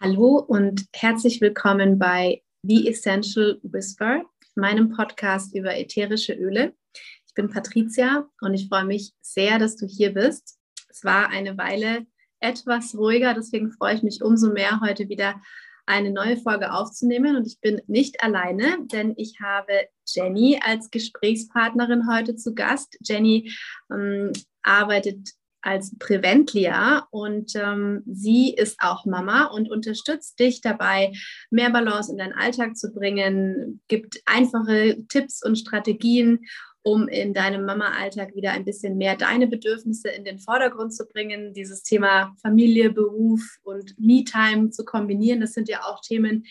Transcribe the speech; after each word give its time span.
Hallo 0.00 0.38
und 0.38 0.86
herzlich 0.92 1.40
willkommen 1.40 2.00
bei 2.00 2.42
The 2.62 2.88
Essential 2.88 3.60
Whisper, 3.62 4.24
meinem 4.56 4.90
Podcast 4.90 5.54
über 5.54 5.76
ätherische 5.76 6.32
Öle. 6.34 6.74
Ich 7.26 7.34
bin 7.34 7.48
Patricia 7.48 8.28
und 8.40 8.54
ich 8.54 8.68
freue 8.68 8.84
mich 8.84 9.12
sehr, 9.20 9.58
dass 9.60 9.76
du 9.76 9.86
hier 9.86 10.12
bist. 10.12 10.58
Es 10.88 11.04
war 11.04 11.28
eine 11.28 11.56
Weile 11.56 12.06
etwas 12.40 12.96
ruhiger, 12.96 13.34
deswegen 13.34 13.70
freue 13.70 13.94
ich 13.94 14.02
mich 14.02 14.20
umso 14.20 14.52
mehr, 14.52 14.80
heute 14.80 15.08
wieder 15.08 15.40
eine 15.86 16.10
neue 16.10 16.38
Folge 16.38 16.72
aufzunehmen. 16.72 17.36
Und 17.36 17.46
ich 17.46 17.60
bin 17.60 17.80
nicht 17.86 18.22
alleine, 18.22 18.78
denn 18.92 19.14
ich 19.16 19.38
habe 19.40 19.88
Jenny 20.06 20.60
als 20.62 20.90
Gesprächspartnerin 20.90 22.10
heute 22.10 22.34
zu 22.34 22.54
Gast. 22.54 22.98
Jenny 23.00 23.52
ähm, 23.92 24.32
arbeitet 24.62 25.30
als 25.64 25.96
Preventlia 25.98 27.06
und 27.10 27.52
ähm, 27.56 28.02
sie 28.06 28.52
ist 28.54 28.76
auch 28.80 29.06
Mama 29.06 29.46
und 29.46 29.70
unterstützt 29.70 30.38
dich 30.38 30.60
dabei, 30.60 31.12
mehr 31.50 31.70
Balance 31.70 32.12
in 32.12 32.18
deinen 32.18 32.34
Alltag 32.34 32.76
zu 32.76 32.92
bringen, 32.92 33.80
gibt 33.88 34.20
einfache 34.26 35.04
Tipps 35.08 35.44
und 35.44 35.56
Strategien, 35.56 36.40
um 36.86 37.08
in 37.08 37.32
deinem 37.32 37.64
Mama-Alltag 37.64 38.36
wieder 38.36 38.52
ein 38.52 38.66
bisschen 38.66 38.98
mehr 38.98 39.16
deine 39.16 39.46
Bedürfnisse 39.46 40.10
in 40.10 40.24
den 40.24 40.38
Vordergrund 40.38 40.94
zu 40.94 41.06
bringen, 41.06 41.54
dieses 41.54 41.82
Thema 41.82 42.36
Familie, 42.42 42.90
Beruf 42.90 43.40
und 43.62 43.98
Me-Time 43.98 44.68
zu 44.68 44.84
kombinieren. 44.84 45.40
Das 45.40 45.54
sind 45.54 45.70
ja 45.70 45.80
auch 45.84 46.02
Themen, 46.02 46.44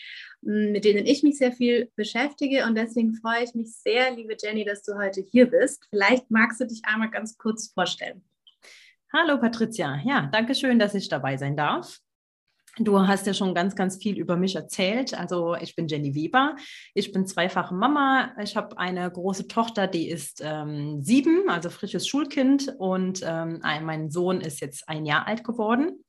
hm, 0.44 0.72
mit 0.72 0.84
denen 0.84 1.06
ich 1.06 1.22
mich 1.22 1.38
sehr 1.38 1.52
viel 1.52 1.88
beschäftige 1.94 2.66
und 2.66 2.74
deswegen 2.74 3.14
freue 3.14 3.44
ich 3.44 3.54
mich 3.54 3.76
sehr, 3.76 4.10
liebe 4.16 4.36
Jenny, 4.42 4.64
dass 4.64 4.82
du 4.82 4.96
heute 4.98 5.20
hier 5.20 5.46
bist. 5.46 5.86
Vielleicht 5.90 6.28
magst 6.32 6.60
du 6.60 6.66
dich 6.66 6.82
einmal 6.84 7.10
ganz 7.10 7.38
kurz 7.38 7.68
vorstellen. 7.72 8.24
Hallo 9.16 9.38
Patricia, 9.38 10.00
ja, 10.04 10.28
danke 10.32 10.56
schön, 10.56 10.80
dass 10.80 10.92
ich 10.92 11.08
dabei 11.08 11.36
sein 11.36 11.56
darf. 11.56 12.00
Du 12.78 12.98
hast 12.98 13.28
ja 13.28 13.32
schon 13.32 13.54
ganz, 13.54 13.76
ganz 13.76 14.02
viel 14.02 14.18
über 14.18 14.36
mich 14.36 14.56
erzählt. 14.56 15.14
Also 15.14 15.54
ich 15.54 15.76
bin 15.76 15.86
Jenny 15.86 16.16
Weber. 16.16 16.56
Ich 16.94 17.12
bin 17.12 17.24
zweifache 17.24 17.76
Mama. 17.76 18.32
Ich 18.42 18.56
habe 18.56 18.76
eine 18.76 19.08
große 19.08 19.46
Tochter, 19.46 19.86
die 19.86 20.08
ist 20.08 20.40
ähm, 20.42 21.00
sieben, 21.00 21.48
also 21.48 21.70
frisches 21.70 22.08
Schulkind. 22.08 22.74
Und 22.76 23.20
ähm, 23.24 23.60
mein 23.62 24.10
Sohn 24.10 24.40
ist 24.40 24.60
jetzt 24.60 24.88
ein 24.88 25.06
Jahr 25.06 25.28
alt 25.28 25.44
geworden. 25.44 26.04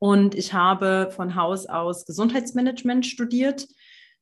Und 0.00 0.34
ich 0.34 0.52
habe 0.52 1.12
von 1.14 1.36
Haus 1.36 1.66
aus 1.66 2.06
Gesundheitsmanagement 2.06 3.06
studiert. 3.06 3.68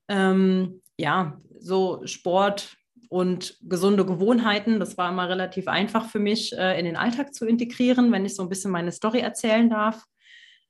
Ähm, 0.08 0.82
ja, 0.98 1.40
so 1.58 2.02
Sport, 2.04 2.76
und 3.12 3.58
gesunde 3.60 4.06
Gewohnheiten. 4.06 4.80
Das 4.80 4.96
war 4.96 5.10
immer 5.10 5.28
relativ 5.28 5.68
einfach 5.68 6.08
für 6.08 6.18
mich 6.18 6.56
äh, 6.56 6.78
in 6.78 6.86
den 6.86 6.96
Alltag 6.96 7.34
zu 7.34 7.46
integrieren, 7.46 8.10
wenn 8.10 8.24
ich 8.24 8.34
so 8.34 8.42
ein 8.42 8.48
bisschen 8.48 8.70
meine 8.70 8.90
Story 8.90 9.20
erzählen 9.20 9.68
darf. 9.68 10.02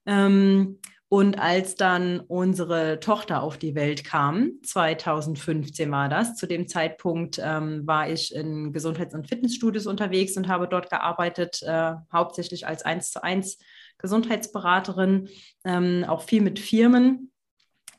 Ähm, 0.06 0.80
und 1.08 1.38
als 1.38 1.74
dann 1.74 2.20
unsere 2.20 2.98
Tochter 2.98 3.42
auf 3.42 3.58
die 3.58 3.74
Welt 3.74 4.02
kam, 4.02 4.52
2015 4.64 5.90
war 5.90 6.08
das, 6.08 6.36
zu 6.36 6.46
dem 6.46 6.66
Zeitpunkt 6.68 7.38
ähm, 7.42 7.86
war 7.86 8.08
ich 8.08 8.34
in 8.34 8.72
Gesundheits- 8.72 9.14
und 9.14 9.28
Fitnessstudios 9.28 9.86
unterwegs 9.86 10.36
und 10.36 10.48
habe 10.48 10.66
dort 10.66 10.90
gearbeitet, 10.90 11.62
äh, 11.62 11.92
hauptsächlich 12.12 12.66
als 12.66 12.82
1 12.82 13.10
zu 13.10 13.22
1 13.22 13.58
Gesundheitsberaterin, 13.98 15.28
ähm, 15.64 16.04
auch 16.08 16.22
viel 16.22 16.42
mit 16.42 16.58
Firmen. 16.58 17.31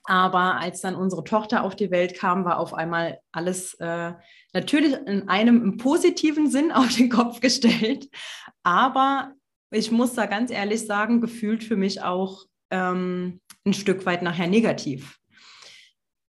Aber 0.05 0.57
als 0.59 0.81
dann 0.81 0.95
unsere 0.95 1.23
Tochter 1.23 1.63
auf 1.63 1.75
die 1.75 1.91
Welt 1.91 2.15
kam, 2.15 2.43
war 2.43 2.59
auf 2.59 2.73
einmal 2.73 3.19
alles 3.31 3.73
äh, 3.75 4.13
natürlich 4.51 4.93
in 5.05 5.29
einem 5.29 5.63
im 5.63 5.77
positiven 5.77 6.49
Sinn 6.49 6.71
auf 6.73 6.95
den 6.95 7.09
Kopf 7.09 7.39
gestellt. 7.39 8.09
Aber 8.63 9.33
ich 9.71 9.91
muss 9.91 10.13
da 10.13 10.25
ganz 10.25 10.51
ehrlich 10.51 10.85
sagen, 10.85 11.21
gefühlt 11.21 11.63
für 11.63 11.77
mich 11.77 12.01
auch 12.01 12.45
ähm, 12.69 13.41
ein 13.65 13.73
Stück 13.73 14.05
weit 14.05 14.21
nachher 14.21 14.47
negativ. 14.47 15.17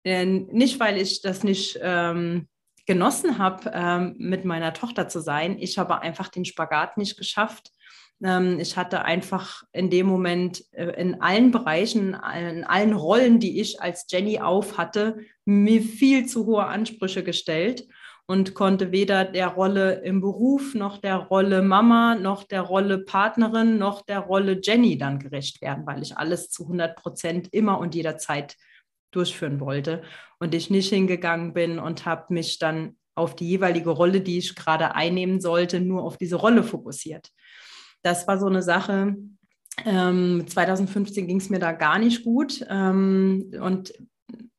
Denn 0.06 0.48
nicht, 0.48 0.80
weil 0.80 0.98
ich 0.98 1.22
das 1.22 1.44
nicht 1.44 1.80
ähm, 1.82 2.48
genossen 2.86 3.38
habe, 3.38 3.72
ähm, 3.74 4.16
mit 4.18 4.46
meiner 4.46 4.74
Tochter 4.74 5.08
zu 5.08 5.22
sein. 5.22 5.58
Ich 5.60 5.78
habe 5.78 6.02
einfach 6.02 6.28
den 6.28 6.46
Spagat 6.46 6.98
nicht 6.98 7.18
geschafft, 7.18 7.72
ich 8.60 8.78
hatte 8.78 9.04
einfach 9.04 9.64
in 9.72 9.90
dem 9.90 10.06
Moment 10.06 10.64
äh, 10.74 10.92
in 11.02 11.22
allen 11.22 11.50
Bereichen, 11.50 12.16
in 12.38 12.64
allen 12.64 12.94
Rollen, 12.94 13.40
die 13.40 13.60
ich 13.60 13.82
als 13.82 14.06
Jenny 14.10 14.40
auf 14.40 14.78
hatte, 14.78 15.18
mir 15.46 15.82
viel 15.82 16.28
zu 16.28 16.46
hohe 16.46 16.66
Ansprüche 16.66 17.24
gestellt 17.24 17.88
und 18.28 18.54
konnte 18.54 18.92
weder 18.92 19.26
der 19.26 19.48
Rolle 19.48 20.04
im 20.04 20.22
Beruf 20.22 20.76
noch 20.76 21.00
der 21.00 21.18
Rolle 21.18 21.64
Mama 21.64 22.14
noch 22.14 22.44
der 22.44 22.62
Rolle 22.62 23.00
Partnerin 23.00 23.80
noch 23.80 24.04
der 24.04 24.20
Rolle 24.20 24.60
Jenny 24.62 25.00
dann 25.00 25.18
gerecht 25.18 25.62
werden, 25.62 25.88
weil 25.88 26.04
ich 26.04 26.16
alles 26.16 26.50
zu 26.50 26.64
100 26.64 26.96
Prozent 26.96 27.50
immer 27.52 27.80
und 27.80 27.96
jederzeit 27.96 28.56
durchführen 29.10 29.60
wollte 29.60 30.04
und 30.40 30.54
ich 30.54 30.70
nicht 30.70 30.90
hingegangen 30.90 31.54
bin 31.54 31.80
und 31.80 32.06
habe 32.06 32.34
mich 32.34 32.60
dann 32.60 32.98
auf 33.16 33.36
die 33.36 33.50
jeweilige 33.50 33.90
Rolle, 33.90 34.22
die 34.22 34.38
ich 34.38 34.56
gerade 34.56 34.96
einnehmen 34.96 35.42
sollte, 35.42 35.82
nur 35.82 36.04
auf 36.04 36.18
diese 36.18 36.38
Rolle 36.38 36.64
fokussiert. 36.64 37.30
Das 38.02 38.28
war 38.28 38.40
so 38.40 38.48
eine 38.48 38.62
Sache. 38.62 39.16
Ähm, 39.86 40.46
2015 40.48 41.28
ging 41.28 41.38
es 41.38 41.50
mir 41.50 41.60
da 41.60 41.72
gar 41.72 42.00
nicht 42.00 42.24
gut. 42.24 42.66
Ähm, 42.70 43.52
und 43.62 43.94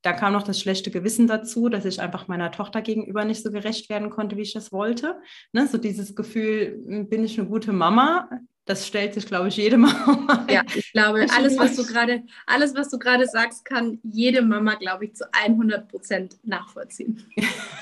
da 0.02 0.12
kam 0.12 0.32
noch 0.32 0.42
das 0.42 0.60
schlechte 0.60 0.90
Gewissen 0.90 1.26
dazu, 1.26 1.68
dass 1.68 1.84
ich 1.84 2.00
einfach 2.00 2.28
meiner 2.28 2.50
Tochter 2.50 2.82
gegenüber 2.82 3.24
nicht 3.24 3.42
so 3.42 3.50
gerecht 3.50 3.88
werden 3.88 4.10
konnte, 4.10 4.36
wie 4.36 4.42
ich 4.42 4.52
das 4.52 4.72
wollte. 4.72 5.20
Ne? 5.52 5.66
So 5.68 5.78
dieses 5.78 6.14
Gefühl, 6.14 6.82
hm, 6.86 7.08
bin 7.08 7.24
ich 7.24 7.38
eine 7.38 7.48
gute 7.48 7.72
Mama? 7.72 8.28
Das 8.64 8.86
stellt 8.86 9.14
sich, 9.14 9.26
glaube 9.26 9.48
ich, 9.48 9.56
jede 9.56 9.76
Mama. 9.78 10.46
Ja, 10.50 10.62
ich 10.74 10.92
glaube, 10.92 11.26
alles, 11.36 11.58
was 11.58 11.76
du 11.76 11.84
gerade, 11.84 12.22
alles, 12.46 12.74
was 12.74 12.90
du 12.90 12.98
gerade 12.98 13.26
sagst, 13.26 13.64
kann 13.64 13.98
jede 14.02 14.42
Mama, 14.42 14.74
glaube 14.74 15.06
ich, 15.06 15.14
zu 15.14 15.24
100 15.32 15.88
Prozent 15.88 16.36
nachvollziehen. 16.42 17.22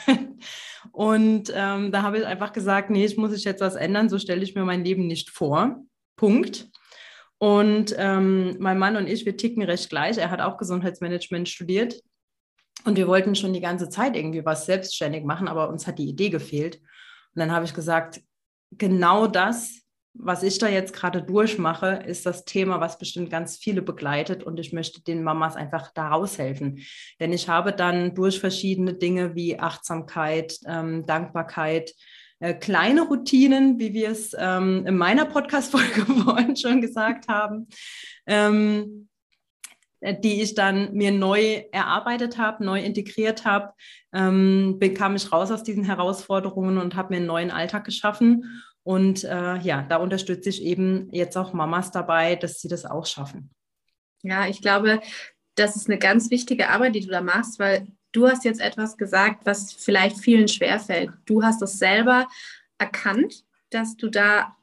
Und 0.92 1.52
ähm, 1.54 1.92
da 1.92 2.02
habe 2.02 2.18
ich 2.18 2.26
einfach 2.26 2.52
gesagt, 2.52 2.90
nee, 2.90 3.04
ich 3.04 3.16
muss 3.16 3.32
ich 3.32 3.44
jetzt 3.44 3.60
was 3.60 3.76
ändern, 3.76 4.08
so 4.08 4.18
stelle 4.18 4.42
ich 4.42 4.54
mir 4.54 4.64
mein 4.64 4.84
Leben 4.84 5.06
nicht 5.06 5.30
vor. 5.30 5.82
Punkt. 6.16 6.68
Und 7.38 7.94
ähm, 7.96 8.56
mein 8.58 8.78
Mann 8.78 8.96
und 8.96 9.08
ich, 9.08 9.24
wir 9.24 9.36
ticken 9.36 9.62
recht 9.62 9.88
gleich. 9.88 10.18
Er 10.18 10.30
hat 10.30 10.40
auch 10.40 10.58
Gesundheitsmanagement 10.58 11.48
studiert. 11.48 12.00
Und 12.84 12.96
wir 12.96 13.08
wollten 13.08 13.34
schon 13.34 13.52
die 13.52 13.60
ganze 13.60 13.88
Zeit 13.88 14.16
irgendwie 14.16 14.44
was 14.44 14.66
selbstständig 14.66 15.24
machen, 15.24 15.48
aber 15.48 15.68
uns 15.68 15.86
hat 15.86 15.98
die 15.98 16.08
Idee 16.08 16.30
gefehlt. 16.30 16.76
Und 16.76 17.40
dann 17.40 17.52
habe 17.52 17.64
ich 17.64 17.74
gesagt, 17.74 18.20
genau 18.72 19.26
das 19.26 19.82
was 20.14 20.42
ich 20.42 20.58
da 20.58 20.68
jetzt 20.68 20.92
gerade 20.92 21.22
durchmache, 21.22 22.02
ist 22.06 22.26
das 22.26 22.44
Thema, 22.44 22.80
was 22.80 22.98
bestimmt 22.98 23.30
ganz 23.30 23.56
viele 23.56 23.80
begleitet 23.80 24.42
und 24.42 24.58
ich 24.58 24.72
möchte 24.72 25.02
den 25.02 25.22
Mamas 25.22 25.56
einfach 25.56 25.92
da 25.92 26.08
raushelfen. 26.08 26.80
Denn 27.20 27.32
ich 27.32 27.48
habe 27.48 27.72
dann 27.72 28.14
durch 28.14 28.40
verschiedene 28.40 28.94
Dinge 28.94 29.34
wie 29.34 29.58
Achtsamkeit, 29.58 30.58
ähm, 30.66 31.06
Dankbarkeit, 31.06 31.92
äh, 32.40 32.54
kleine 32.54 33.02
Routinen, 33.02 33.78
wie 33.78 33.92
wir 33.92 34.10
es 34.10 34.34
ähm, 34.36 34.84
in 34.86 34.96
meiner 34.96 35.26
Podcast-Folge 35.26 36.06
vorhin 36.24 36.56
schon 36.56 36.80
gesagt 36.80 37.28
haben, 37.28 37.68
ähm, 38.26 39.08
äh, 40.00 40.18
die 40.18 40.42
ich 40.42 40.54
dann 40.54 40.92
mir 40.92 41.12
neu 41.12 41.64
erarbeitet 41.70 42.36
habe, 42.36 42.64
neu 42.64 42.80
integriert 42.80 43.44
habe, 43.44 43.74
ähm, 44.12 44.78
bekam 44.80 45.14
ich 45.14 45.30
raus 45.30 45.50
aus 45.50 45.62
diesen 45.62 45.84
Herausforderungen 45.84 46.78
und 46.78 46.96
habe 46.96 47.10
mir 47.10 47.18
einen 47.18 47.26
neuen 47.26 47.50
Alltag 47.50 47.84
geschaffen 47.84 48.44
und 48.90 49.22
äh, 49.22 49.56
ja, 49.58 49.86
da 49.88 49.98
unterstütze 49.98 50.48
ich 50.48 50.64
eben 50.64 51.10
jetzt 51.12 51.36
auch 51.36 51.52
Mamas 51.52 51.92
dabei, 51.92 52.34
dass 52.34 52.60
sie 52.60 52.66
das 52.66 52.84
auch 52.84 53.06
schaffen. 53.06 53.48
Ja, 54.24 54.48
ich 54.48 54.62
glaube, 54.62 55.00
das 55.54 55.76
ist 55.76 55.88
eine 55.88 55.96
ganz 55.96 56.28
wichtige 56.32 56.70
Arbeit, 56.70 56.96
die 56.96 57.06
du 57.06 57.10
da 57.12 57.20
machst, 57.20 57.60
weil 57.60 57.86
du 58.10 58.26
hast 58.26 58.44
jetzt 58.44 58.60
etwas 58.60 58.96
gesagt, 58.96 59.46
was 59.46 59.72
vielleicht 59.72 60.18
vielen 60.18 60.48
schwerfällt. 60.48 61.12
Du 61.24 61.44
hast 61.44 61.62
das 61.62 61.78
selber 61.78 62.26
erkannt, 62.78 63.44
dass 63.70 63.96
du 63.96 64.08
da, 64.08 64.56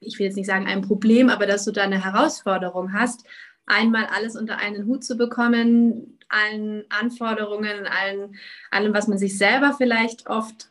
ich 0.00 0.18
will 0.18 0.26
jetzt 0.26 0.36
nicht 0.36 0.48
sagen 0.48 0.66
ein 0.66 0.82
Problem, 0.82 1.30
aber 1.30 1.46
dass 1.46 1.64
du 1.64 1.72
da 1.72 1.84
eine 1.84 2.04
Herausforderung 2.04 2.92
hast, 2.92 3.24
einmal 3.64 4.04
alles 4.04 4.36
unter 4.36 4.58
einen 4.58 4.84
Hut 4.84 5.02
zu 5.02 5.16
bekommen, 5.16 6.18
allen 6.28 6.84
Anforderungen, 6.90 7.86
allen, 7.86 8.36
allem, 8.70 8.92
was 8.92 9.08
man 9.08 9.16
sich 9.16 9.38
selber 9.38 9.72
vielleicht 9.72 10.26
oft 10.26 10.70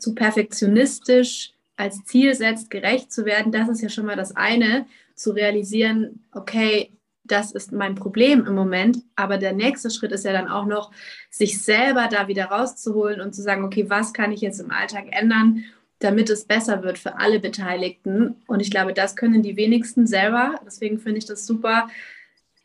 zu 0.00 0.16
perfektionistisch 0.16 1.52
als 1.78 2.04
Ziel 2.04 2.34
setzt, 2.34 2.70
gerecht 2.70 3.12
zu 3.12 3.24
werden, 3.24 3.52
das 3.52 3.68
ist 3.68 3.80
ja 3.80 3.88
schon 3.88 4.04
mal 4.04 4.16
das 4.16 4.36
eine, 4.36 4.86
zu 5.14 5.30
realisieren, 5.32 6.24
okay, 6.32 6.92
das 7.24 7.52
ist 7.52 7.72
mein 7.72 7.94
Problem 7.94 8.46
im 8.46 8.54
Moment. 8.54 8.98
Aber 9.14 9.38
der 9.38 9.52
nächste 9.52 9.90
Schritt 9.90 10.12
ist 10.12 10.24
ja 10.24 10.32
dann 10.32 10.48
auch 10.48 10.66
noch, 10.66 10.90
sich 11.30 11.62
selber 11.62 12.08
da 12.10 12.26
wieder 12.26 12.46
rauszuholen 12.46 13.20
und 13.20 13.34
zu 13.34 13.42
sagen, 13.42 13.64
okay, 13.64 13.88
was 13.88 14.12
kann 14.12 14.32
ich 14.32 14.40
jetzt 14.40 14.60
im 14.60 14.70
Alltag 14.70 15.06
ändern, 15.10 15.64
damit 16.00 16.30
es 16.30 16.44
besser 16.44 16.82
wird 16.82 16.98
für 16.98 17.18
alle 17.18 17.38
Beteiligten. 17.38 18.36
Und 18.46 18.60
ich 18.60 18.70
glaube, 18.70 18.94
das 18.94 19.14
können 19.14 19.42
die 19.42 19.56
wenigsten 19.56 20.06
selber. 20.06 20.60
Deswegen 20.64 20.98
finde 20.98 21.18
ich 21.18 21.26
das 21.26 21.46
super, 21.46 21.88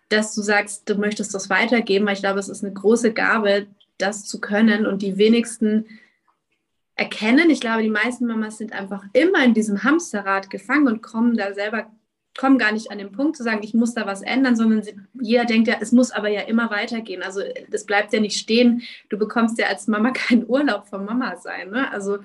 dass 0.10 0.34
du 0.34 0.42
sagst, 0.42 0.90
du 0.90 0.96
möchtest 0.96 1.34
das 1.34 1.50
weitergeben, 1.50 2.06
weil 2.06 2.14
ich 2.14 2.22
glaube, 2.22 2.40
es 2.40 2.50
ist 2.50 2.64
eine 2.64 2.74
große 2.74 3.14
Gabe, 3.14 3.68
das 3.98 4.26
zu 4.26 4.40
können. 4.40 4.86
Und 4.86 5.02
die 5.02 5.18
wenigsten 5.18 5.86
erkennen. 6.96 7.50
Ich 7.50 7.62
glaube, 7.62 7.84
die 7.84 7.90
meisten 7.90 8.26
Mamas 8.26 8.58
sind 8.58 8.74
einfach 8.74 9.04
immer 9.14 9.44
in 9.44 9.54
diesem 9.54 9.84
Hamsterrad 9.84 10.50
gefangen 10.50 10.88
und 10.88 11.02
kommen 11.02 11.36
da 11.36 11.54
selber 11.54 11.92
kommen 12.38 12.58
gar 12.58 12.72
nicht 12.72 12.92
an 12.92 12.98
den 12.98 13.12
Punkt 13.12 13.38
zu 13.38 13.44
sagen, 13.44 13.62
ich 13.64 13.74
muss 13.74 13.94
da 13.94 14.08
was 14.08 14.22
ändern, 14.22 14.56
sondern 14.56 14.82
sie, 14.82 14.96
jeder 15.22 15.46
denkt 15.46 15.68
ja, 15.68 15.76
es 15.80 15.92
muss 15.92 16.12
aber 16.12 16.30
ja 16.30 16.42
immer 16.42 16.72
weitergehen. 16.72 17.22
Also 17.22 17.42
das 17.70 17.86
bleibt 17.86 18.12
ja 18.14 18.20
nicht 18.20 18.38
stehen. 18.38 18.82
Du 19.10 19.18
bekommst 19.18 19.60
ja 19.60 19.68
als 19.68 19.88
Mama 19.88 20.12
keinen 20.14 20.48
Urlaub 20.48 20.88
vom 20.88 21.06
Mama 21.06 21.36
sein. 21.38 21.70
Ne? 21.70 21.92
Also 21.92 22.20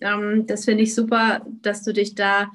ähm, 0.00 0.46
das 0.46 0.64
finde 0.64 0.82
ich 0.82 0.94
super, 0.94 1.44
dass 1.60 1.82
du 1.82 1.92
dich 1.92 2.14
da 2.14 2.50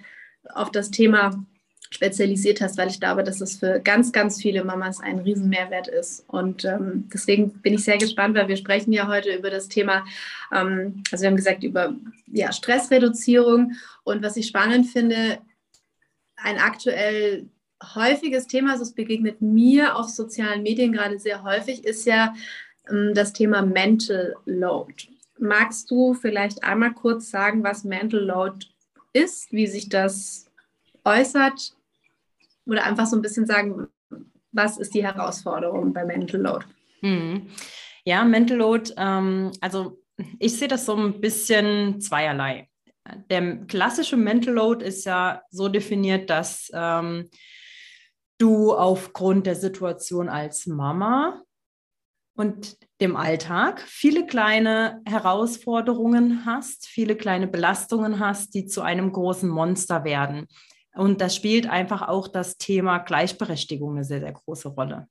auf 0.54 0.72
das 0.72 0.92
Thema 0.92 1.46
spezialisiert 1.90 2.62
hast, 2.62 2.78
weil 2.78 2.90
ich 2.90 3.00
glaube, 3.00 3.24
dass 3.24 3.42
es 3.42 3.58
für 3.58 3.80
ganz, 3.80 4.12
ganz 4.12 4.42
viele 4.42 4.64
Mamas 4.64 5.00
ein 5.00 5.20
Riesenmehrwert 5.20 5.88
ist. 5.88 6.26
Und 6.28 6.66
ähm, 6.66 7.08
deswegen 7.14 7.54
bin 7.62 7.74
ich 7.74 7.84
sehr 7.84 7.98
gespannt, 7.98 8.36
weil 8.36 8.48
wir 8.48 8.58
sprechen 8.58 8.92
ja 8.92 9.08
heute 9.08 9.34
über 9.36 9.50
das 9.50 9.68
Thema, 9.68 10.06
ähm, 10.52 11.04
also 11.12 11.24
wir 11.24 11.30
haben 11.30 11.38
gesagt, 11.38 11.64
über 11.64 11.96
ja, 12.28 12.52
Stressreduzierung. 12.52 13.74
Und 14.04 14.24
was 14.24 14.38
ich 14.38 14.48
spannend 14.48 14.88
finde, 14.88 15.40
ein 16.38 16.58
aktuell 16.58 17.48
häufiges 17.96 18.48
Thema, 18.48 18.72
also 18.72 18.84
es 18.84 18.94
begegnet 18.94 19.42
mir 19.42 19.96
auf 19.96 20.10
sozialen 20.10 20.64
Medien 20.64 20.92
gerade 20.92 21.20
sehr 21.20 21.44
häufig, 21.44 21.86
ist 21.86 22.06
ja 22.06 22.34
ähm, 22.90 23.14
das 23.14 23.34
Thema 23.34 23.62
Mental 23.62 24.36
Load. 24.46 24.94
Magst 25.38 25.92
du 25.92 26.14
vielleicht 26.14 26.64
einmal 26.64 26.94
kurz 26.94 27.30
sagen, 27.30 27.64
was 27.64 27.84
Mental 27.84 28.22
Load 28.22 28.66
ist, 29.14 29.52
wie 29.52 29.68
sich 29.68 29.90
das 29.90 30.46
äußert 31.04 31.75
oder 32.66 32.84
einfach 32.84 33.06
so 33.06 33.16
ein 33.16 33.22
bisschen 33.22 33.46
sagen, 33.46 33.88
was 34.52 34.78
ist 34.78 34.94
die 34.94 35.04
Herausforderung 35.04 35.94
bei 35.94 36.06
Mental 36.06 36.42
Load? 36.42 36.66
Hm. 37.02 37.48
Ja, 38.06 38.24
Mental 38.24 38.58
Load, 38.58 38.94
ähm, 38.98 39.52
also 39.62 40.00
ich 40.40 40.58
sehe 40.58 40.68
das 40.68 40.86
so 40.86 40.96
ein 40.96 41.20
bisschen 41.20 42.00
zweierlei 42.00 42.70
der 43.30 43.58
klassische 43.66 44.18
Mental 44.18 44.54
Load 44.54 44.84
ist 44.84 45.06
ja 45.06 45.42
so 45.50 45.70
definiert, 45.70 46.30
dass 46.30 46.72
ähm, 46.74 47.30
du 48.38 48.74
aufgrund 48.74 49.46
der 49.46 49.56
Situation 49.56 50.28
als 50.28 50.66
Mama 50.66 51.42
und 52.36 52.78
dem 53.00 53.16
Alltag 53.16 53.82
viele 53.82 54.26
kleine 54.26 55.02
Herausforderungen 55.06 56.46
hast, 56.46 56.88
viele 56.88 57.16
kleine 57.16 57.48
Belastungen 57.48 58.20
hast, 58.20 58.54
die 58.54 58.66
zu 58.66 58.82
einem 58.82 59.12
großen 59.12 59.50
Monster 59.50 60.04
werden. 60.04 60.48
Und 60.96 61.22
da 61.22 61.30
spielt 61.30 61.68
einfach 61.68 62.08
auch 62.08 62.28
das 62.28 62.58
Thema 62.58 63.00
Gleichberechtigung 63.00 63.94
eine 63.94 64.04
sehr, 64.04 64.20
sehr 64.20 64.34
große 64.34 64.70
Rolle. 64.70 65.08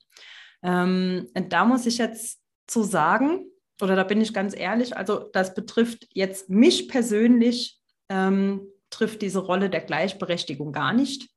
Ähm, 0.62 1.28
da 1.34 1.64
muss 1.64 1.86
ich 1.86 1.98
jetzt 1.98 2.40
zu 2.66 2.82
sagen, 2.82 3.46
oder 3.82 3.96
da 3.96 4.04
bin 4.04 4.20
ich 4.20 4.32
ganz 4.32 4.56
ehrlich, 4.56 4.96
also 4.96 5.28
das 5.32 5.54
betrifft 5.54 6.06
jetzt 6.12 6.48
mich 6.48 6.88
persönlich 6.88 7.80
ähm, 8.08 8.66
trifft 8.90 9.22
diese 9.22 9.40
Rolle 9.40 9.70
der 9.70 9.80
Gleichberechtigung 9.80 10.72
gar 10.72 10.92
nicht. 10.92 11.28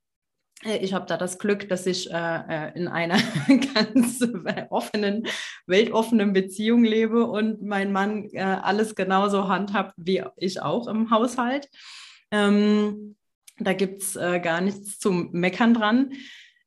Äh, 0.64 0.78
ich 0.78 0.94
habe 0.94 1.06
da 1.08 1.18
das 1.18 1.40
Glück, 1.40 1.68
dass 1.70 1.86
ich 1.86 2.12
äh, 2.12 2.14
äh 2.14 2.72
in 2.76 2.88
einer 2.88 3.18
ganz 3.74 4.24
offenen, 4.70 5.28
weltoffenen 5.66 6.34
Beziehung 6.34 6.84
lebe 6.84 7.26
und 7.26 7.62
mein 7.62 7.92
Mann 7.92 8.30
äh, 8.32 8.42
alles 8.42 8.96
genauso 8.96 9.48
handhabt 9.48 9.94
wie 9.98 10.24
ich 10.38 10.62
auch 10.62 10.88
im 10.88 11.10
Haushalt. 11.10 11.70
Ähm, 12.32 13.16
da 13.60 13.74
gibt 13.74 14.04
es 14.04 14.16
äh, 14.16 14.40
gar 14.40 14.62
nichts 14.62 15.00
zum 15.00 15.32
Meckern 15.32 15.74
dran. 15.74 16.14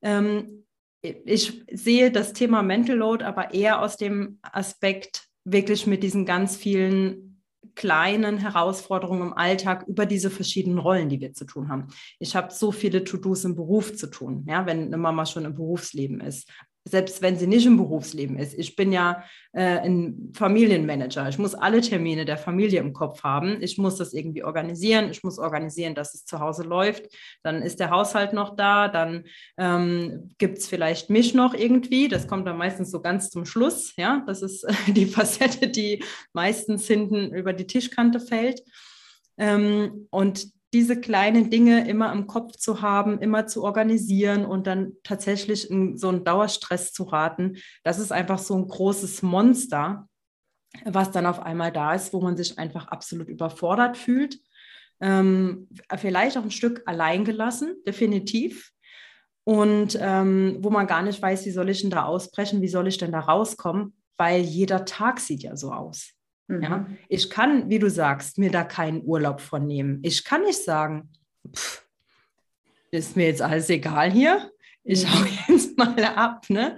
Ähm, 0.02 0.64
ich 1.02 1.64
sehe 1.72 2.10
das 2.10 2.32
Thema 2.32 2.62
Mental 2.62 2.96
Load 2.96 3.24
aber 3.24 3.54
eher 3.54 3.80
aus 3.80 3.96
dem 3.96 4.38
Aspekt, 4.42 5.26
wirklich 5.44 5.86
mit 5.86 6.02
diesen 6.02 6.26
ganz 6.26 6.56
vielen 6.56 7.42
kleinen 7.74 8.36
Herausforderungen 8.38 9.28
im 9.28 9.32
Alltag 9.32 9.86
über 9.86 10.04
diese 10.04 10.28
verschiedenen 10.28 10.78
Rollen, 10.78 11.08
die 11.08 11.20
wir 11.20 11.32
zu 11.32 11.46
tun 11.46 11.68
haben. 11.68 11.88
Ich 12.18 12.36
habe 12.36 12.52
so 12.52 12.72
viele 12.72 13.04
To-Dos 13.04 13.44
im 13.44 13.54
Beruf 13.54 13.96
zu 13.96 14.08
tun, 14.08 14.44
ja, 14.46 14.66
wenn 14.66 14.86
eine 14.86 14.98
Mama 14.98 15.24
schon 15.24 15.46
im 15.46 15.54
Berufsleben 15.54 16.20
ist 16.20 16.50
selbst 16.84 17.20
wenn 17.20 17.36
sie 17.36 17.46
nicht 17.46 17.66
im 17.66 17.76
Berufsleben 17.76 18.38
ist. 18.38 18.58
Ich 18.58 18.74
bin 18.74 18.92
ja 18.92 19.22
äh, 19.52 19.78
ein 19.78 20.32
Familienmanager. 20.34 21.28
Ich 21.28 21.38
muss 21.38 21.54
alle 21.54 21.80
Termine 21.82 22.24
der 22.24 22.38
Familie 22.38 22.80
im 22.80 22.92
Kopf 22.92 23.22
haben. 23.22 23.58
Ich 23.60 23.76
muss 23.76 23.96
das 23.96 24.14
irgendwie 24.14 24.44
organisieren. 24.44 25.10
Ich 25.10 25.22
muss 25.22 25.38
organisieren, 25.38 25.94
dass 25.94 26.14
es 26.14 26.24
zu 26.24 26.40
Hause 26.40 26.62
läuft. 26.62 27.04
Dann 27.42 27.62
ist 27.62 27.80
der 27.80 27.90
Haushalt 27.90 28.32
noch 28.32 28.56
da. 28.56 28.88
Dann 28.88 29.24
ähm, 29.58 30.34
gibt 30.38 30.58
es 30.58 30.68
vielleicht 30.68 31.10
mich 31.10 31.34
noch 31.34 31.54
irgendwie. 31.54 32.08
Das 32.08 32.26
kommt 32.26 32.46
dann 32.46 32.56
meistens 32.56 32.90
so 32.90 33.00
ganz 33.02 33.28
zum 33.28 33.44
Schluss. 33.44 33.94
Ja, 33.96 34.24
das 34.26 34.40
ist 34.40 34.66
die 34.88 35.06
Facette, 35.06 35.68
die 35.68 36.02
meistens 36.32 36.86
hinten 36.86 37.34
über 37.34 37.52
die 37.52 37.66
Tischkante 37.66 38.20
fällt. 38.20 38.62
Ähm, 39.36 40.06
und 40.10 40.46
diese 40.72 41.00
kleinen 41.00 41.50
Dinge 41.50 41.88
immer 41.88 42.12
im 42.12 42.26
Kopf 42.26 42.56
zu 42.56 42.80
haben, 42.80 43.18
immer 43.20 43.46
zu 43.46 43.64
organisieren 43.64 44.44
und 44.44 44.66
dann 44.66 44.92
tatsächlich 45.02 45.70
in 45.70 45.96
so 45.96 46.08
einen 46.08 46.24
Dauerstress 46.24 46.92
zu 46.92 47.04
raten, 47.04 47.56
das 47.82 47.98
ist 47.98 48.12
einfach 48.12 48.38
so 48.38 48.56
ein 48.56 48.68
großes 48.68 49.22
Monster, 49.22 50.08
was 50.84 51.10
dann 51.10 51.26
auf 51.26 51.40
einmal 51.40 51.72
da 51.72 51.94
ist, 51.94 52.12
wo 52.12 52.20
man 52.20 52.36
sich 52.36 52.58
einfach 52.58 52.88
absolut 52.88 53.28
überfordert 53.28 53.96
fühlt. 53.96 54.38
Ähm, 55.00 55.68
vielleicht 55.96 56.38
auch 56.38 56.44
ein 56.44 56.50
Stück 56.50 56.82
alleingelassen, 56.86 57.76
definitiv. 57.86 58.70
Und 59.44 59.98
ähm, 60.00 60.58
wo 60.60 60.70
man 60.70 60.86
gar 60.86 61.02
nicht 61.02 61.20
weiß, 61.20 61.46
wie 61.46 61.50
soll 61.50 61.70
ich 61.70 61.80
denn 61.80 61.90
da 61.90 62.04
ausbrechen, 62.04 62.62
wie 62.62 62.68
soll 62.68 62.86
ich 62.86 62.98
denn 62.98 63.10
da 63.10 63.20
rauskommen, 63.20 63.96
weil 64.16 64.42
jeder 64.42 64.84
Tag 64.84 65.18
sieht 65.18 65.42
ja 65.42 65.56
so 65.56 65.72
aus. 65.72 66.12
Mhm. 66.50 66.62
Ja? 66.62 66.86
Ich 67.08 67.30
kann, 67.30 67.70
wie 67.70 67.78
du 67.78 67.88
sagst, 67.88 68.38
mir 68.38 68.50
da 68.50 68.64
keinen 68.64 69.02
Urlaub 69.04 69.40
von 69.40 69.66
nehmen. 69.66 70.00
Ich 70.02 70.24
kann 70.24 70.42
nicht 70.42 70.62
sagen, 70.62 71.08
pff, 71.54 71.86
ist 72.90 73.16
mir 73.16 73.26
jetzt 73.26 73.42
alles 73.42 73.70
egal 73.70 74.10
hier. 74.10 74.50
Ich 74.82 75.04
mhm. 75.04 75.10
hau 75.12 75.24
jetzt 75.52 75.78
mal 75.78 76.04
ab, 76.04 76.48
ne? 76.48 76.76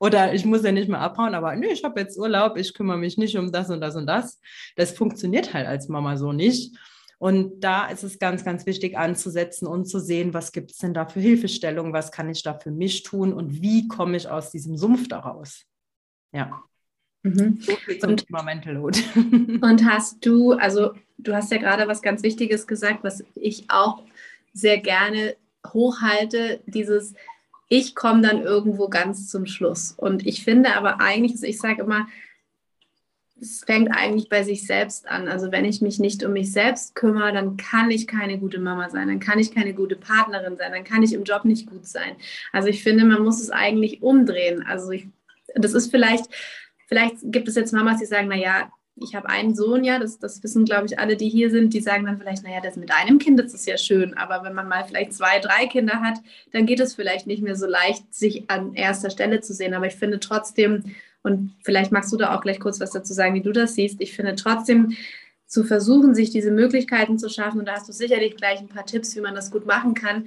Oder 0.00 0.34
ich 0.34 0.44
muss 0.44 0.64
ja 0.64 0.72
nicht 0.72 0.88
mehr 0.88 1.00
abhauen, 1.00 1.34
aber 1.34 1.54
nö, 1.54 1.68
ich 1.68 1.84
habe 1.84 2.00
jetzt 2.00 2.18
Urlaub, 2.18 2.56
ich 2.56 2.74
kümmere 2.74 2.98
mich 2.98 3.16
nicht 3.16 3.36
um 3.38 3.52
das 3.52 3.70
und 3.70 3.80
das 3.80 3.94
und 3.94 4.06
das. 4.06 4.40
Das 4.74 4.90
funktioniert 4.90 5.54
halt 5.54 5.66
als 5.66 5.88
Mama 5.88 6.16
so 6.16 6.32
nicht. 6.32 6.76
Und 7.18 7.60
da 7.60 7.86
ist 7.86 8.02
es 8.02 8.18
ganz, 8.18 8.44
ganz 8.44 8.66
wichtig 8.66 8.98
anzusetzen 8.98 9.68
und 9.68 9.84
zu 9.84 10.00
sehen, 10.00 10.34
was 10.34 10.50
gibt 10.50 10.72
es 10.72 10.78
denn 10.78 10.92
da 10.92 11.06
für 11.06 11.20
Hilfestellungen, 11.20 11.92
was 11.92 12.10
kann 12.10 12.28
ich 12.28 12.42
da 12.42 12.54
für 12.54 12.72
mich 12.72 13.04
tun 13.04 13.32
und 13.32 13.62
wie 13.62 13.86
komme 13.86 14.16
ich 14.16 14.28
aus 14.28 14.50
diesem 14.50 14.76
Sumpf 14.76 15.06
daraus. 15.06 15.64
Ja. 16.32 16.64
Mhm. 17.22 17.58
So 17.60 17.76
viel 17.76 17.98
zum 17.98 18.10
und, 18.10 18.26
Thema 18.26 18.42
Mental 18.42 18.74
Load. 18.74 18.98
und 19.60 19.84
hast 19.84 20.24
du, 20.26 20.52
also 20.52 20.92
du 21.18 21.34
hast 21.34 21.52
ja 21.52 21.58
gerade 21.58 21.86
was 21.86 22.02
ganz 22.02 22.22
Wichtiges 22.22 22.66
gesagt, 22.66 23.04
was 23.04 23.24
ich 23.34 23.66
auch 23.68 24.02
sehr 24.52 24.78
gerne 24.78 25.36
hochhalte, 25.72 26.60
dieses 26.66 27.14
ich 27.68 27.94
komme 27.94 28.20
dann 28.20 28.42
irgendwo 28.42 28.88
ganz 28.88 29.30
zum 29.30 29.46
Schluss. 29.46 29.94
Und 29.96 30.26
ich 30.26 30.44
finde 30.44 30.76
aber 30.76 31.00
eigentlich, 31.00 31.32
also 31.32 31.46
ich 31.46 31.58
sage 31.58 31.82
immer, 31.82 32.06
es 33.40 33.64
fängt 33.64 33.90
eigentlich 33.90 34.28
bei 34.28 34.42
sich 34.42 34.66
selbst 34.66 35.08
an. 35.08 35.26
Also 35.26 35.52
wenn 35.52 35.64
ich 35.64 35.80
mich 35.80 35.98
nicht 35.98 36.22
um 36.22 36.34
mich 36.34 36.52
selbst 36.52 36.94
kümmere, 36.94 37.32
dann 37.32 37.56
kann 37.56 37.90
ich 37.90 38.06
keine 38.06 38.38
gute 38.38 38.58
Mama 38.58 38.90
sein, 38.90 39.08
dann 39.08 39.20
kann 39.20 39.38
ich 39.38 39.54
keine 39.54 39.72
gute 39.72 39.96
Partnerin 39.96 40.58
sein, 40.58 40.70
dann 40.70 40.84
kann 40.84 41.02
ich 41.02 41.14
im 41.14 41.24
Job 41.24 41.46
nicht 41.46 41.66
gut 41.66 41.86
sein. 41.86 42.14
Also 42.52 42.68
ich 42.68 42.82
finde, 42.82 43.06
man 43.06 43.22
muss 43.22 43.40
es 43.40 43.48
eigentlich 43.48 44.02
umdrehen. 44.02 44.62
Also 44.66 44.90
ich, 44.90 45.08
das 45.54 45.72
ist 45.72 45.90
vielleicht 45.90 46.26
Vielleicht 46.92 47.16
gibt 47.22 47.48
es 47.48 47.54
jetzt 47.54 47.72
Mamas, 47.72 48.00
die 48.00 48.04
sagen, 48.04 48.28
naja, 48.28 48.70
ich 48.96 49.14
habe 49.14 49.30
einen 49.30 49.54
Sohn, 49.54 49.82
ja, 49.82 49.98
das, 49.98 50.18
das 50.18 50.42
wissen, 50.42 50.66
glaube 50.66 50.84
ich, 50.84 50.98
alle, 50.98 51.16
die 51.16 51.30
hier 51.30 51.50
sind, 51.50 51.72
die 51.72 51.80
sagen 51.80 52.04
dann 52.04 52.18
vielleicht, 52.18 52.42
naja, 52.42 52.60
das 52.62 52.76
mit 52.76 52.90
einem 52.92 53.18
Kind, 53.18 53.40
das 53.40 53.54
ist 53.54 53.66
ja 53.66 53.78
schön, 53.78 54.12
aber 54.12 54.44
wenn 54.44 54.52
man 54.52 54.68
mal 54.68 54.84
vielleicht 54.84 55.14
zwei, 55.14 55.38
drei 55.38 55.64
Kinder 55.68 56.02
hat, 56.02 56.18
dann 56.52 56.66
geht 56.66 56.80
es 56.80 56.94
vielleicht 56.94 57.26
nicht 57.26 57.42
mehr 57.42 57.56
so 57.56 57.66
leicht, 57.66 58.14
sich 58.14 58.50
an 58.50 58.74
erster 58.74 59.08
Stelle 59.08 59.40
zu 59.40 59.54
sehen. 59.54 59.72
Aber 59.72 59.86
ich 59.86 59.94
finde 59.94 60.20
trotzdem, 60.20 60.82
und 61.22 61.54
vielleicht 61.64 61.92
magst 61.92 62.12
du 62.12 62.18
da 62.18 62.36
auch 62.36 62.42
gleich 62.42 62.60
kurz 62.60 62.78
was 62.78 62.90
dazu 62.90 63.14
sagen, 63.14 63.36
wie 63.36 63.40
du 63.40 63.52
das 63.52 63.74
siehst, 63.74 64.02
ich 64.02 64.14
finde 64.14 64.34
trotzdem, 64.34 64.94
zu 65.46 65.64
versuchen, 65.64 66.14
sich 66.14 66.28
diese 66.28 66.50
Möglichkeiten 66.50 67.18
zu 67.18 67.30
schaffen, 67.30 67.60
und 67.60 67.68
da 67.68 67.72
hast 67.72 67.88
du 67.88 67.94
sicherlich 67.94 68.36
gleich 68.36 68.60
ein 68.60 68.68
paar 68.68 68.84
Tipps, 68.84 69.16
wie 69.16 69.22
man 69.22 69.34
das 69.34 69.50
gut 69.50 69.64
machen 69.64 69.94
kann, 69.94 70.26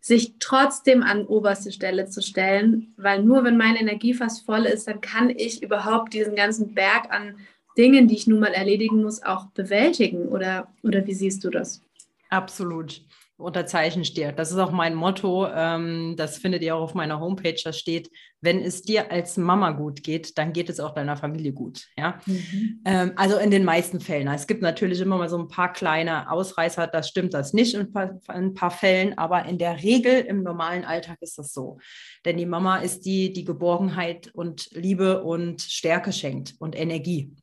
sich 0.00 0.34
trotzdem 0.38 1.02
an 1.02 1.26
oberste 1.26 1.72
Stelle 1.72 2.06
zu 2.06 2.22
stellen, 2.22 2.94
weil 2.96 3.22
nur 3.22 3.44
wenn 3.44 3.56
meine 3.56 3.80
Energie 3.80 4.14
fast 4.14 4.46
voll 4.46 4.64
ist, 4.64 4.88
dann 4.88 5.00
kann 5.00 5.30
ich 5.30 5.62
überhaupt 5.62 6.14
diesen 6.14 6.36
ganzen 6.36 6.74
Berg 6.74 7.10
an 7.10 7.38
Dingen, 7.76 8.08
die 8.08 8.16
ich 8.16 8.26
nun 8.26 8.40
mal 8.40 8.52
erledigen 8.52 9.02
muss, 9.02 9.22
auch 9.22 9.46
bewältigen. 9.46 10.28
Oder, 10.28 10.72
oder 10.82 11.06
wie 11.06 11.14
siehst 11.14 11.44
du 11.44 11.50
das? 11.50 11.82
Absolut 12.30 13.02
unterzeichne 13.38 14.02
ich 14.02 14.14
dir. 14.14 14.32
Das 14.32 14.50
ist 14.50 14.58
auch 14.58 14.72
mein 14.72 14.94
Motto. 14.94 15.46
Ähm, 15.46 16.14
das 16.16 16.38
findet 16.38 16.62
ihr 16.62 16.74
auch 16.74 16.82
auf 16.82 16.94
meiner 16.94 17.20
Homepage. 17.20 17.58
Da 17.62 17.72
steht, 17.72 18.10
wenn 18.40 18.60
es 18.60 18.82
dir 18.82 19.12
als 19.12 19.36
Mama 19.36 19.70
gut 19.70 20.02
geht, 20.02 20.36
dann 20.38 20.52
geht 20.52 20.68
es 20.68 20.80
auch 20.80 20.92
deiner 20.92 21.16
Familie 21.16 21.52
gut. 21.52 21.86
Ja? 21.96 22.20
Mhm. 22.26 22.80
Ähm, 22.84 23.12
also 23.14 23.38
in 23.38 23.52
den 23.52 23.64
meisten 23.64 24.00
Fällen. 24.00 24.26
Es 24.26 24.48
gibt 24.48 24.60
natürlich 24.60 25.00
immer 25.00 25.18
mal 25.18 25.28
so 25.28 25.38
ein 25.38 25.46
paar 25.46 25.72
kleine 25.72 26.30
Ausreißer. 26.30 26.88
Das 26.88 27.08
stimmt 27.08 27.32
das 27.32 27.52
nicht 27.52 27.74
in 27.74 27.82
ein, 27.82 27.92
paar, 27.92 28.10
in 28.10 28.20
ein 28.28 28.54
paar 28.54 28.72
Fällen, 28.72 29.16
aber 29.16 29.44
in 29.44 29.58
der 29.58 29.84
Regel 29.84 30.20
im 30.20 30.42
normalen 30.42 30.84
Alltag 30.84 31.18
ist 31.20 31.38
das 31.38 31.52
so. 31.52 31.78
Denn 32.24 32.36
die 32.36 32.46
Mama 32.46 32.78
ist 32.78 33.06
die, 33.06 33.32
die 33.32 33.44
Geborgenheit 33.44 34.30
und 34.34 34.68
Liebe 34.72 35.22
und 35.22 35.62
Stärke 35.62 36.12
schenkt 36.12 36.56
und 36.58 36.76
Energie. 36.76 37.36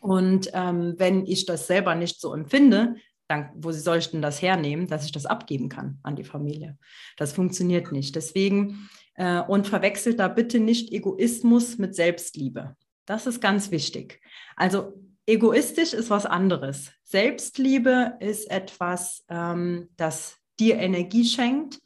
Und 0.00 0.50
ähm, 0.54 0.94
wenn 0.96 1.26
ich 1.26 1.44
das 1.44 1.66
selber 1.66 1.94
nicht 1.94 2.20
so 2.20 2.32
empfinde, 2.32 2.94
dann, 3.30 3.50
wo 3.54 3.70
soll 3.70 3.98
ich 3.98 4.10
denn 4.10 4.22
das 4.22 4.42
hernehmen, 4.42 4.88
dass 4.88 5.04
ich 5.04 5.12
das 5.12 5.26
abgeben 5.26 5.68
kann 5.68 5.98
an 6.02 6.16
die 6.16 6.24
Familie? 6.24 6.76
Das 7.16 7.32
funktioniert 7.32 7.92
nicht. 7.92 8.16
Deswegen 8.16 8.88
äh, 9.14 9.40
und 9.40 9.68
verwechselt 9.68 10.18
da 10.18 10.28
bitte 10.28 10.58
nicht 10.58 10.92
Egoismus 10.92 11.78
mit 11.78 11.94
Selbstliebe. 11.94 12.76
Das 13.06 13.26
ist 13.26 13.40
ganz 13.40 13.70
wichtig. 13.70 14.20
Also 14.56 14.94
egoistisch 15.26 15.92
ist 15.92 16.10
was 16.10 16.26
anderes. 16.26 16.90
Selbstliebe 17.04 18.16
ist 18.20 18.50
etwas, 18.50 19.24
ähm, 19.28 19.88
das 19.96 20.36
dir 20.58 20.76
Energie 20.76 21.24
schenkt, 21.24 21.80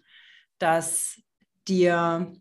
das 0.59 1.21
dir 1.69 2.33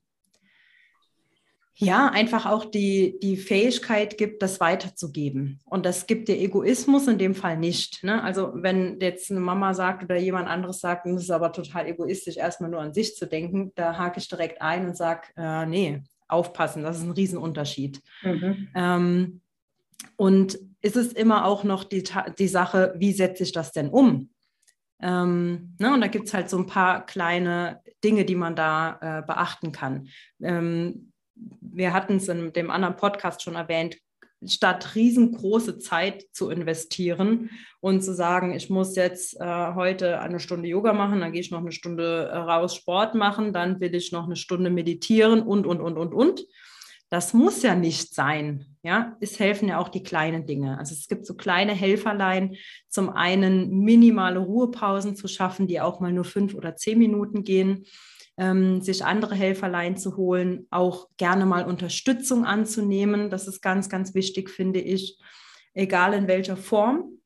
ja, 1.75 2.07
einfach 2.07 2.45
auch 2.45 2.65
die, 2.65 3.17
die 3.21 3.35
Fähigkeit 3.35 4.17
gibt, 4.17 4.43
das 4.43 4.59
weiterzugeben. 4.59 5.59
Und 5.65 5.85
das 5.85 6.05
gibt 6.05 6.27
der 6.27 6.39
Egoismus 6.39 7.07
in 7.07 7.17
dem 7.17 7.33
Fall 7.33 7.57
nicht. 7.57 8.03
Ne? 8.03 8.23
Also 8.23 8.51
wenn 8.53 8.99
jetzt 8.99 9.31
eine 9.31 9.39
Mama 9.39 9.73
sagt 9.73 10.03
oder 10.03 10.17
jemand 10.17 10.47
anderes 10.47 10.79
sagt, 10.79 11.07
das 11.07 11.23
ist 11.23 11.31
aber 11.31 11.51
total 11.51 11.87
egoistisch, 11.87 12.37
erstmal 12.37 12.69
nur 12.69 12.79
an 12.79 12.93
sich 12.93 13.15
zu 13.15 13.25
denken, 13.25 13.71
da 13.75 13.97
hake 13.97 14.19
ich 14.19 14.27
direkt 14.27 14.61
ein 14.61 14.87
und 14.87 14.95
sage, 14.95 15.29
äh, 15.35 15.65
nee, 15.65 16.03
aufpassen, 16.27 16.83
das 16.83 16.97
ist 16.97 17.03
ein 17.03 17.11
Riesenunterschied. 17.11 18.01
Mhm. 18.21 18.67
Ähm, 18.75 19.41
und 20.15 20.59
ist 20.81 20.95
es 20.95 21.13
immer 21.13 21.45
auch 21.45 21.63
noch 21.63 21.83
die, 21.85 22.03
die 22.37 22.47
Sache, 22.47 22.93
wie 22.97 23.13
setze 23.13 23.43
ich 23.43 23.51
das 23.51 23.71
denn 23.71 23.89
um? 23.89 24.29
Ähm, 25.01 25.75
ne, 25.79 25.93
und 25.93 26.01
da 26.01 26.07
gibt 26.07 26.27
es 26.27 26.33
halt 26.33 26.49
so 26.49 26.57
ein 26.57 26.67
paar 26.67 27.05
kleine 27.05 27.81
Dinge, 28.03 28.25
die 28.25 28.35
man 28.35 28.55
da 28.55 28.99
äh, 29.01 29.21
beachten 29.25 29.71
kann. 29.71 30.07
Ähm, 30.41 31.12
wir 31.61 31.93
hatten 31.93 32.17
es 32.17 32.27
in 32.27 32.53
dem 32.53 32.69
anderen 32.69 32.95
Podcast 32.95 33.41
schon 33.41 33.55
erwähnt, 33.55 33.97
statt 34.45 34.95
riesengroße 34.95 35.79
Zeit 35.79 36.25
zu 36.31 36.49
investieren 36.49 37.49
und 37.79 38.03
zu 38.03 38.13
sagen, 38.13 38.53
ich 38.53 38.69
muss 38.69 38.95
jetzt 38.95 39.39
äh, 39.39 39.73
heute 39.73 40.19
eine 40.19 40.39
Stunde 40.39 40.67
Yoga 40.67 40.93
machen, 40.93 41.21
dann 41.21 41.31
gehe 41.31 41.41
ich 41.41 41.51
noch 41.51 41.59
eine 41.59 41.71
Stunde 41.71 42.29
äh, 42.31 42.37
raus 42.37 42.75
Sport 42.75 43.15
machen, 43.15 43.53
dann 43.53 43.79
will 43.79 43.95
ich 43.95 44.11
noch 44.11 44.25
eine 44.25 44.35
Stunde 44.35 44.69
meditieren 44.69 45.41
und, 45.41 45.65
und, 45.65 45.81
und, 45.81 45.97
und, 45.97 46.13
und. 46.13 46.45
Das 47.09 47.33
muss 47.33 47.61
ja 47.61 47.75
nicht 47.75 48.15
sein. 48.15 48.65
Ja, 48.81 49.15
es 49.19 49.39
helfen 49.39 49.69
ja 49.69 49.77
auch 49.77 49.89
die 49.89 50.01
kleinen 50.01 50.47
Dinge. 50.47 50.79
Also 50.79 50.93
es 50.93 51.07
gibt 51.07 51.27
so 51.27 51.35
kleine 51.35 51.73
Helferlein, 51.73 52.55
zum 52.89 53.09
einen 53.09 53.69
minimale 53.69 54.39
Ruhepausen 54.39 55.15
zu 55.15 55.27
schaffen, 55.27 55.67
die 55.67 55.79
auch 55.79 55.99
mal 55.99 56.11
nur 56.11 56.25
fünf 56.25 56.55
oder 56.55 56.75
zehn 56.75 56.97
Minuten 56.97 57.43
gehen 57.43 57.85
ähm, 58.37 58.81
sich 58.81 59.05
andere 59.05 59.35
Helferlein 59.35 59.97
zu 59.97 60.17
holen, 60.17 60.67
auch 60.71 61.07
gerne 61.17 61.45
mal 61.45 61.65
Unterstützung 61.65 62.45
anzunehmen. 62.45 63.29
Das 63.29 63.47
ist 63.47 63.61
ganz, 63.61 63.89
ganz 63.89 64.15
wichtig, 64.15 64.49
finde 64.49 64.79
ich, 64.79 65.19
egal 65.73 66.13
in 66.13 66.27
welcher 66.27 66.57
Form. 66.57 67.19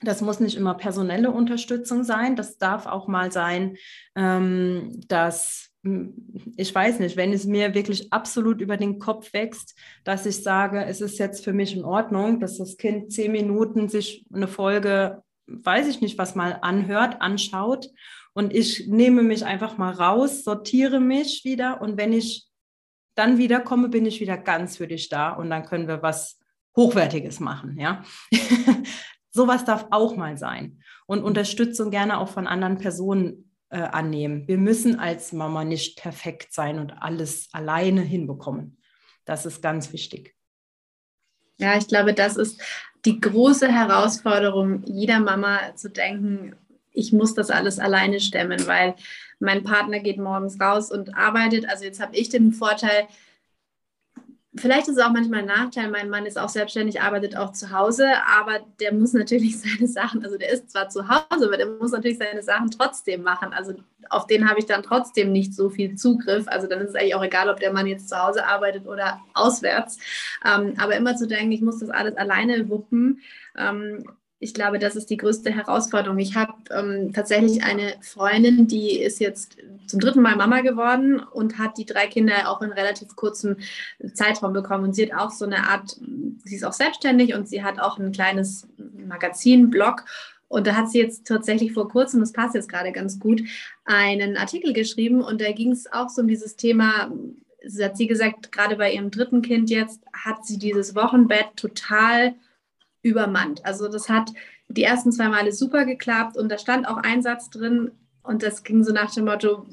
Das 0.00 0.20
muss 0.20 0.38
nicht 0.38 0.56
immer 0.56 0.74
personelle 0.74 1.30
Unterstützung 1.30 2.04
sein. 2.04 2.36
Das 2.36 2.58
darf 2.58 2.86
auch 2.86 3.08
mal 3.08 3.32
sein, 3.32 3.76
ähm, 4.14 5.00
dass 5.08 5.70
hm, 5.82 6.14
ich 6.56 6.74
weiß 6.74 7.00
nicht, 7.00 7.16
wenn 7.16 7.32
es 7.32 7.44
mir 7.44 7.74
wirklich 7.74 8.12
absolut 8.12 8.60
über 8.60 8.76
den 8.76 8.98
Kopf 8.98 9.32
wächst, 9.32 9.76
dass 10.04 10.26
ich 10.26 10.42
sage, 10.42 10.84
es 10.84 11.00
ist 11.00 11.18
jetzt 11.18 11.44
für 11.44 11.52
mich 11.52 11.76
in 11.76 11.84
Ordnung, 11.84 12.40
dass 12.40 12.58
das 12.58 12.76
Kind 12.76 13.12
zehn 13.12 13.32
Minuten 13.32 13.88
sich 13.88 14.26
eine 14.32 14.48
Folge, 14.48 15.22
weiß 15.46 15.88
ich 15.88 16.00
nicht, 16.00 16.18
was 16.18 16.34
mal 16.34 16.58
anhört, 16.62 17.20
anschaut 17.20 17.88
und 18.38 18.54
ich 18.54 18.86
nehme 18.86 19.24
mich 19.24 19.44
einfach 19.44 19.78
mal 19.78 19.92
raus, 19.92 20.44
sortiere 20.44 21.00
mich 21.00 21.44
wieder 21.44 21.80
und 21.80 21.96
wenn 21.96 22.12
ich 22.12 22.46
dann 23.16 23.36
wiederkomme, 23.36 23.88
bin 23.88 24.06
ich 24.06 24.20
wieder 24.20 24.38
ganz 24.38 24.76
für 24.76 24.86
dich 24.86 25.08
da 25.08 25.30
und 25.30 25.50
dann 25.50 25.64
können 25.64 25.88
wir 25.88 26.02
was 26.02 26.38
Hochwertiges 26.76 27.40
machen, 27.40 27.76
ja. 27.80 28.04
Sowas 29.32 29.64
darf 29.64 29.88
auch 29.90 30.14
mal 30.14 30.38
sein 30.38 30.80
und 31.06 31.24
Unterstützung 31.24 31.90
gerne 31.90 32.20
auch 32.20 32.28
von 32.28 32.46
anderen 32.46 32.78
Personen 32.78 33.50
äh, 33.70 33.80
annehmen. 33.80 34.46
Wir 34.46 34.58
müssen 34.58 35.00
als 35.00 35.32
Mama 35.32 35.64
nicht 35.64 35.98
perfekt 35.98 36.52
sein 36.52 36.78
und 36.78 36.92
alles 36.92 37.48
alleine 37.50 38.02
hinbekommen. 38.02 38.80
Das 39.24 39.46
ist 39.46 39.62
ganz 39.62 39.92
wichtig. 39.92 40.36
Ja, 41.58 41.76
ich 41.76 41.88
glaube, 41.88 42.14
das 42.14 42.36
ist 42.36 42.62
die 43.04 43.20
große 43.20 43.66
Herausforderung 43.66 44.84
jeder 44.84 45.18
Mama 45.18 45.74
zu 45.74 45.90
denken, 45.90 46.54
ich 46.98 47.12
muss 47.12 47.34
das 47.34 47.50
alles 47.50 47.78
alleine 47.78 48.20
stemmen, 48.20 48.66
weil 48.66 48.94
mein 49.38 49.62
Partner 49.62 50.00
geht 50.00 50.18
morgens 50.18 50.60
raus 50.60 50.90
und 50.90 51.16
arbeitet. 51.16 51.68
Also 51.68 51.84
jetzt 51.84 52.00
habe 52.00 52.16
ich 52.16 52.28
den 52.28 52.52
Vorteil, 52.52 53.06
vielleicht 54.56 54.88
ist 54.88 54.96
es 54.96 55.02
auch 55.02 55.12
manchmal 55.12 55.40
ein 55.40 55.46
Nachteil, 55.46 55.90
mein 55.90 56.10
Mann 56.10 56.26
ist 56.26 56.38
auch 56.38 56.48
selbstständig, 56.48 57.00
arbeitet 57.00 57.36
auch 57.36 57.52
zu 57.52 57.70
Hause, 57.70 58.08
aber 58.26 58.60
der 58.80 58.92
muss 58.92 59.12
natürlich 59.12 59.58
seine 59.60 59.86
Sachen, 59.86 60.24
also 60.24 60.36
der 60.36 60.50
ist 60.50 60.70
zwar 60.70 60.88
zu 60.88 61.08
Hause, 61.08 61.46
aber 61.46 61.56
der 61.56 61.66
muss 61.66 61.92
natürlich 61.92 62.18
seine 62.18 62.42
Sachen 62.42 62.70
trotzdem 62.70 63.22
machen. 63.22 63.52
Also 63.52 63.74
auf 64.10 64.26
den 64.26 64.48
habe 64.48 64.58
ich 64.58 64.66
dann 64.66 64.82
trotzdem 64.82 65.32
nicht 65.32 65.54
so 65.54 65.70
viel 65.70 65.94
Zugriff. 65.94 66.48
Also 66.48 66.66
dann 66.66 66.80
ist 66.80 66.90
es 66.90 66.94
eigentlich 66.96 67.14
auch 67.14 67.24
egal, 67.24 67.48
ob 67.48 67.60
der 67.60 67.72
Mann 67.72 67.86
jetzt 67.86 68.08
zu 68.08 68.20
Hause 68.20 68.46
arbeitet 68.46 68.86
oder 68.86 69.20
auswärts. 69.34 69.98
Ähm, 70.44 70.74
aber 70.78 70.96
immer 70.96 71.14
zu 71.14 71.28
denken, 71.28 71.52
ich 71.52 71.60
muss 71.60 71.78
das 71.78 71.90
alles 71.90 72.16
alleine 72.16 72.68
wuppen. 72.68 73.20
Ich 74.40 74.54
glaube, 74.54 74.78
das 74.78 74.94
ist 74.94 75.10
die 75.10 75.16
größte 75.16 75.50
Herausforderung. 75.50 76.18
Ich 76.18 76.36
habe 76.36 76.52
ähm, 76.70 77.12
tatsächlich 77.12 77.64
eine 77.64 77.94
Freundin, 78.02 78.68
die 78.68 78.98
ist 78.98 79.18
jetzt 79.18 79.56
zum 79.88 79.98
dritten 79.98 80.22
Mal 80.22 80.36
Mama 80.36 80.60
geworden 80.60 81.18
und 81.18 81.58
hat 81.58 81.76
die 81.76 81.86
drei 81.86 82.06
Kinder 82.06 82.48
auch 82.48 82.62
in 82.62 82.70
relativ 82.70 83.16
kurzem 83.16 83.56
Zeitraum 84.14 84.52
bekommen. 84.52 84.84
Und 84.84 84.94
sie 84.94 85.10
hat 85.10 85.18
auch 85.18 85.30
so 85.32 85.44
eine 85.44 85.68
Art, 85.68 85.96
sie 86.44 86.54
ist 86.54 86.64
auch 86.64 86.72
selbstständig 86.72 87.34
und 87.34 87.48
sie 87.48 87.64
hat 87.64 87.80
auch 87.80 87.98
ein 87.98 88.12
kleines 88.12 88.68
Magazin, 88.76 89.70
Blog. 89.70 90.04
Und 90.46 90.66
da 90.66 90.76
hat 90.76 90.90
sie 90.90 91.00
jetzt 91.00 91.26
tatsächlich 91.26 91.72
vor 91.72 91.88
kurzem, 91.88 92.20
das 92.20 92.32
passt 92.32 92.54
jetzt 92.54 92.70
gerade 92.70 92.92
ganz 92.92 93.18
gut, 93.18 93.42
einen 93.84 94.36
Artikel 94.36 94.72
geschrieben 94.72 95.20
und 95.20 95.40
da 95.40 95.52
ging 95.52 95.72
es 95.72 95.92
auch 95.92 96.08
so 96.08 96.22
um 96.22 96.28
dieses 96.28 96.56
Thema, 96.56 97.12
sie 97.64 97.84
hat 97.84 97.96
sie 97.96 98.06
gesagt, 98.06 98.50
gerade 98.50 98.76
bei 98.76 98.92
ihrem 98.92 99.10
dritten 99.10 99.42
Kind 99.42 99.68
jetzt 99.68 100.00
hat 100.12 100.46
sie 100.46 100.58
dieses 100.58 100.94
Wochenbett 100.94 101.56
total 101.56 102.34
übermannt. 103.08 103.64
Also 103.64 103.88
das 103.88 104.08
hat 104.08 104.32
die 104.68 104.82
ersten 104.82 105.12
zwei 105.12 105.28
Male 105.28 105.52
super 105.52 105.84
geklappt 105.84 106.36
und 106.36 106.50
da 106.50 106.58
stand 106.58 106.86
auch 106.86 106.98
ein 106.98 107.22
Satz 107.22 107.50
drin 107.50 107.90
und 108.22 108.42
das 108.42 108.62
ging 108.62 108.84
so 108.84 108.92
nach 108.92 109.12
dem 109.14 109.24
Motto, 109.24 109.66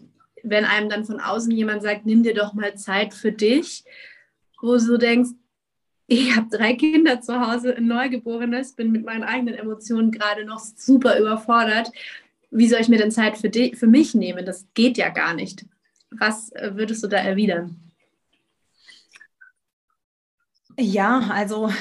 wenn 0.44 0.66
einem 0.66 0.90
dann 0.90 1.06
von 1.06 1.20
außen 1.20 1.52
jemand 1.52 1.84
sagt, 1.84 2.06
nimm 2.06 2.24
dir 2.24 2.34
doch 2.34 2.54
mal 2.54 2.76
Zeit 2.76 3.14
für 3.14 3.32
dich, 3.32 3.84
wo 4.62 4.78
du 4.78 4.98
denkst, 4.98 5.32
ich 6.08 6.36
habe 6.36 6.48
drei 6.56 6.74
Kinder 6.76 7.20
zu 7.22 7.40
Hause, 7.40 7.76
ein 7.76 7.88
Neugeborenes, 7.88 8.74
bin 8.74 8.92
mit 8.92 9.06
meinen 9.06 9.24
eigenen 9.24 9.56
Emotionen 9.56 10.12
gerade 10.12 10.46
noch 10.46 10.60
super 10.60 11.20
überfordert. 11.20 11.92
Wie 12.52 12.68
soll 12.68 12.82
ich 12.82 12.90
mir 12.90 13.00
denn 13.00 13.12
Zeit 13.12 13.38
für, 13.38 13.50
dich, 13.50 13.76
für 13.76 13.88
mich 13.88 14.14
nehmen? 14.14 14.46
Das 14.46 14.68
geht 14.76 14.98
ja 14.98 15.10
gar 15.10 15.34
nicht. 15.34 15.66
Was 16.12 16.52
äh, 16.52 16.72
würdest 16.76 17.04
du 17.04 17.08
da 17.08 17.18
erwidern? 17.18 17.76
Ja, 20.78 21.30
also 21.32 21.72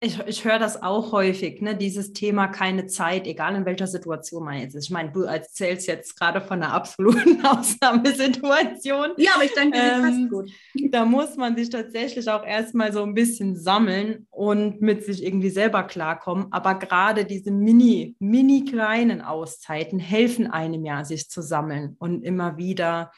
ich, 0.00 0.20
ich 0.26 0.44
höre 0.44 0.60
das 0.60 0.80
auch 0.80 1.10
häufig, 1.10 1.60
ne? 1.60 1.74
dieses 1.74 2.12
Thema 2.12 2.46
keine 2.46 2.86
Zeit, 2.86 3.26
egal 3.26 3.56
in 3.56 3.64
welcher 3.64 3.88
Situation 3.88 4.44
man 4.44 4.60
jetzt 4.60 4.76
ist. 4.76 4.84
Ich 4.84 4.90
meine, 4.90 5.10
du 5.10 5.22
erzählst 5.22 5.88
jetzt 5.88 6.16
gerade 6.16 6.40
von 6.40 6.62
einer 6.62 6.72
absoluten 6.72 7.44
Ausnahmesituation. 7.44 9.14
Ja, 9.16 9.32
aber 9.34 9.44
ich 9.44 9.54
denke, 9.54 9.76
ähm, 9.76 10.02
passt 10.02 10.30
gut. 10.30 10.50
Da 10.92 11.04
muss 11.04 11.36
man 11.36 11.56
sich 11.56 11.70
tatsächlich 11.70 12.28
auch 12.28 12.46
erstmal 12.46 12.92
so 12.92 13.02
ein 13.02 13.14
bisschen 13.14 13.56
sammeln 13.56 14.28
und 14.30 14.80
mit 14.80 15.04
sich 15.04 15.24
irgendwie 15.24 15.50
selber 15.50 15.82
klarkommen. 15.82 16.46
Aber 16.52 16.76
gerade 16.76 17.24
diese 17.24 17.50
mini, 17.50 18.14
mini 18.20 18.64
kleinen 18.64 19.20
Auszeiten 19.20 19.98
helfen 19.98 20.46
einem 20.46 20.84
ja, 20.84 21.04
sich 21.04 21.28
zu 21.28 21.42
sammeln 21.42 21.96
und 21.98 22.22
immer 22.22 22.56
wieder, 22.56 23.10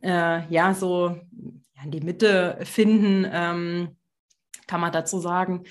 äh, 0.00 0.48
ja, 0.48 0.72
so 0.72 1.08
ja, 1.08 1.82
in 1.84 1.90
die 1.90 2.00
Mitte 2.00 2.58
finden, 2.62 3.26
ähm, 3.30 3.96
kann 4.66 4.80
man 4.80 4.92
dazu 4.92 5.20
sagen. 5.20 5.64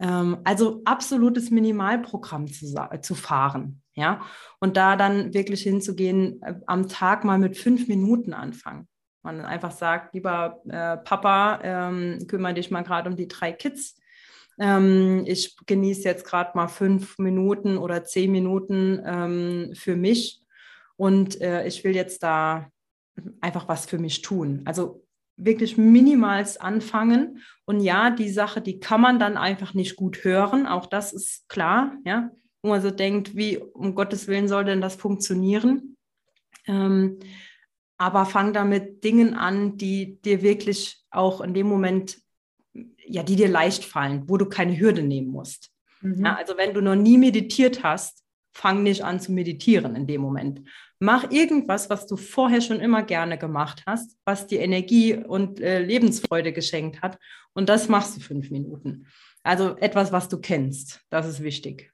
Ähm, 0.00 0.38
also 0.44 0.82
absolutes 0.84 1.50
Minimalprogramm 1.50 2.46
zu, 2.46 2.74
zu 3.02 3.14
fahren. 3.14 3.82
Ja, 3.94 4.22
und 4.60 4.76
da 4.76 4.96
dann 4.96 5.34
wirklich 5.34 5.62
hinzugehen, 5.62 6.40
äh, 6.42 6.54
am 6.66 6.88
Tag 6.88 7.24
mal 7.24 7.38
mit 7.38 7.56
fünf 7.56 7.86
Minuten 7.88 8.32
anfangen. 8.32 8.88
Man 9.22 9.40
einfach 9.42 9.72
sagt, 9.72 10.14
lieber 10.14 10.60
äh, 10.68 10.96
Papa, 10.96 11.60
ähm, 11.62 12.26
kümmere 12.26 12.54
dich 12.54 12.70
mal 12.70 12.82
gerade 12.82 13.10
um 13.10 13.16
die 13.16 13.28
drei 13.28 13.52
Kids. 13.52 14.00
Ähm, 14.58 15.24
ich 15.26 15.56
genieße 15.66 16.04
jetzt 16.04 16.24
gerade 16.24 16.52
mal 16.54 16.68
fünf 16.68 17.18
Minuten 17.18 17.76
oder 17.76 18.04
zehn 18.04 18.32
Minuten 18.32 19.00
ähm, 19.04 19.72
für 19.74 19.96
mich 19.96 20.42
und 20.96 21.40
äh, 21.40 21.66
ich 21.66 21.84
will 21.84 21.94
jetzt 21.94 22.22
da 22.22 22.70
einfach 23.40 23.68
was 23.68 23.86
für 23.86 23.98
mich 23.98 24.22
tun. 24.22 24.62
Also 24.64 25.04
wirklich 25.44 25.76
minimals 25.76 26.56
anfangen. 26.56 27.42
Und 27.64 27.80
ja, 27.80 28.10
die 28.10 28.30
Sache, 28.30 28.60
die 28.60 28.80
kann 28.80 29.00
man 29.00 29.18
dann 29.18 29.36
einfach 29.36 29.74
nicht 29.74 29.96
gut 29.96 30.24
hören. 30.24 30.66
Auch 30.66 30.86
das 30.86 31.12
ist 31.12 31.48
klar, 31.48 31.96
ja. 32.04 32.30
Wo 32.62 32.70
man 32.70 32.82
so 32.82 32.90
denkt, 32.90 33.34
wie 33.36 33.56
um 33.56 33.94
Gottes 33.94 34.28
Willen 34.28 34.48
soll 34.48 34.64
denn 34.64 34.80
das 34.80 34.96
funktionieren? 34.96 35.96
Ähm, 36.66 37.18
aber 37.96 38.26
fang 38.26 38.52
damit 38.52 39.02
Dingen 39.02 39.34
an, 39.34 39.76
die 39.76 40.20
dir 40.20 40.42
wirklich 40.42 41.02
auch 41.10 41.40
in 41.40 41.54
dem 41.54 41.66
Moment, 41.66 42.18
ja, 43.06 43.22
die 43.22 43.36
dir 43.36 43.48
leicht 43.48 43.84
fallen, 43.84 44.28
wo 44.28 44.36
du 44.36 44.46
keine 44.46 44.78
Hürde 44.78 45.02
nehmen 45.02 45.28
musst. 45.28 45.70
Mhm. 46.00 46.24
Ja, 46.24 46.34
also 46.36 46.56
wenn 46.56 46.74
du 46.74 46.82
noch 46.82 46.96
nie 46.96 47.18
meditiert 47.18 47.82
hast 47.82 48.20
fang 48.52 48.82
nicht 48.82 49.02
an 49.02 49.20
zu 49.20 49.32
meditieren 49.32 49.96
in 49.96 50.06
dem 50.06 50.20
Moment. 50.20 50.62
Mach 51.02 51.30
irgendwas, 51.30 51.88
was 51.88 52.06
du 52.06 52.16
vorher 52.16 52.60
schon 52.60 52.78
immer 52.78 53.02
gerne 53.02 53.38
gemacht 53.38 53.82
hast, 53.86 54.18
was 54.26 54.46
dir 54.46 54.60
Energie 54.60 55.14
und 55.14 55.58
äh, 55.58 55.82
Lebensfreude 55.82 56.52
geschenkt 56.52 57.00
hat. 57.00 57.18
Und 57.54 57.70
das 57.70 57.88
machst 57.88 58.16
du 58.16 58.20
fünf 58.20 58.50
Minuten. 58.50 59.06
Also 59.42 59.76
etwas, 59.78 60.12
was 60.12 60.28
du 60.28 60.38
kennst. 60.38 61.00
Das 61.08 61.26
ist 61.26 61.42
wichtig. 61.42 61.90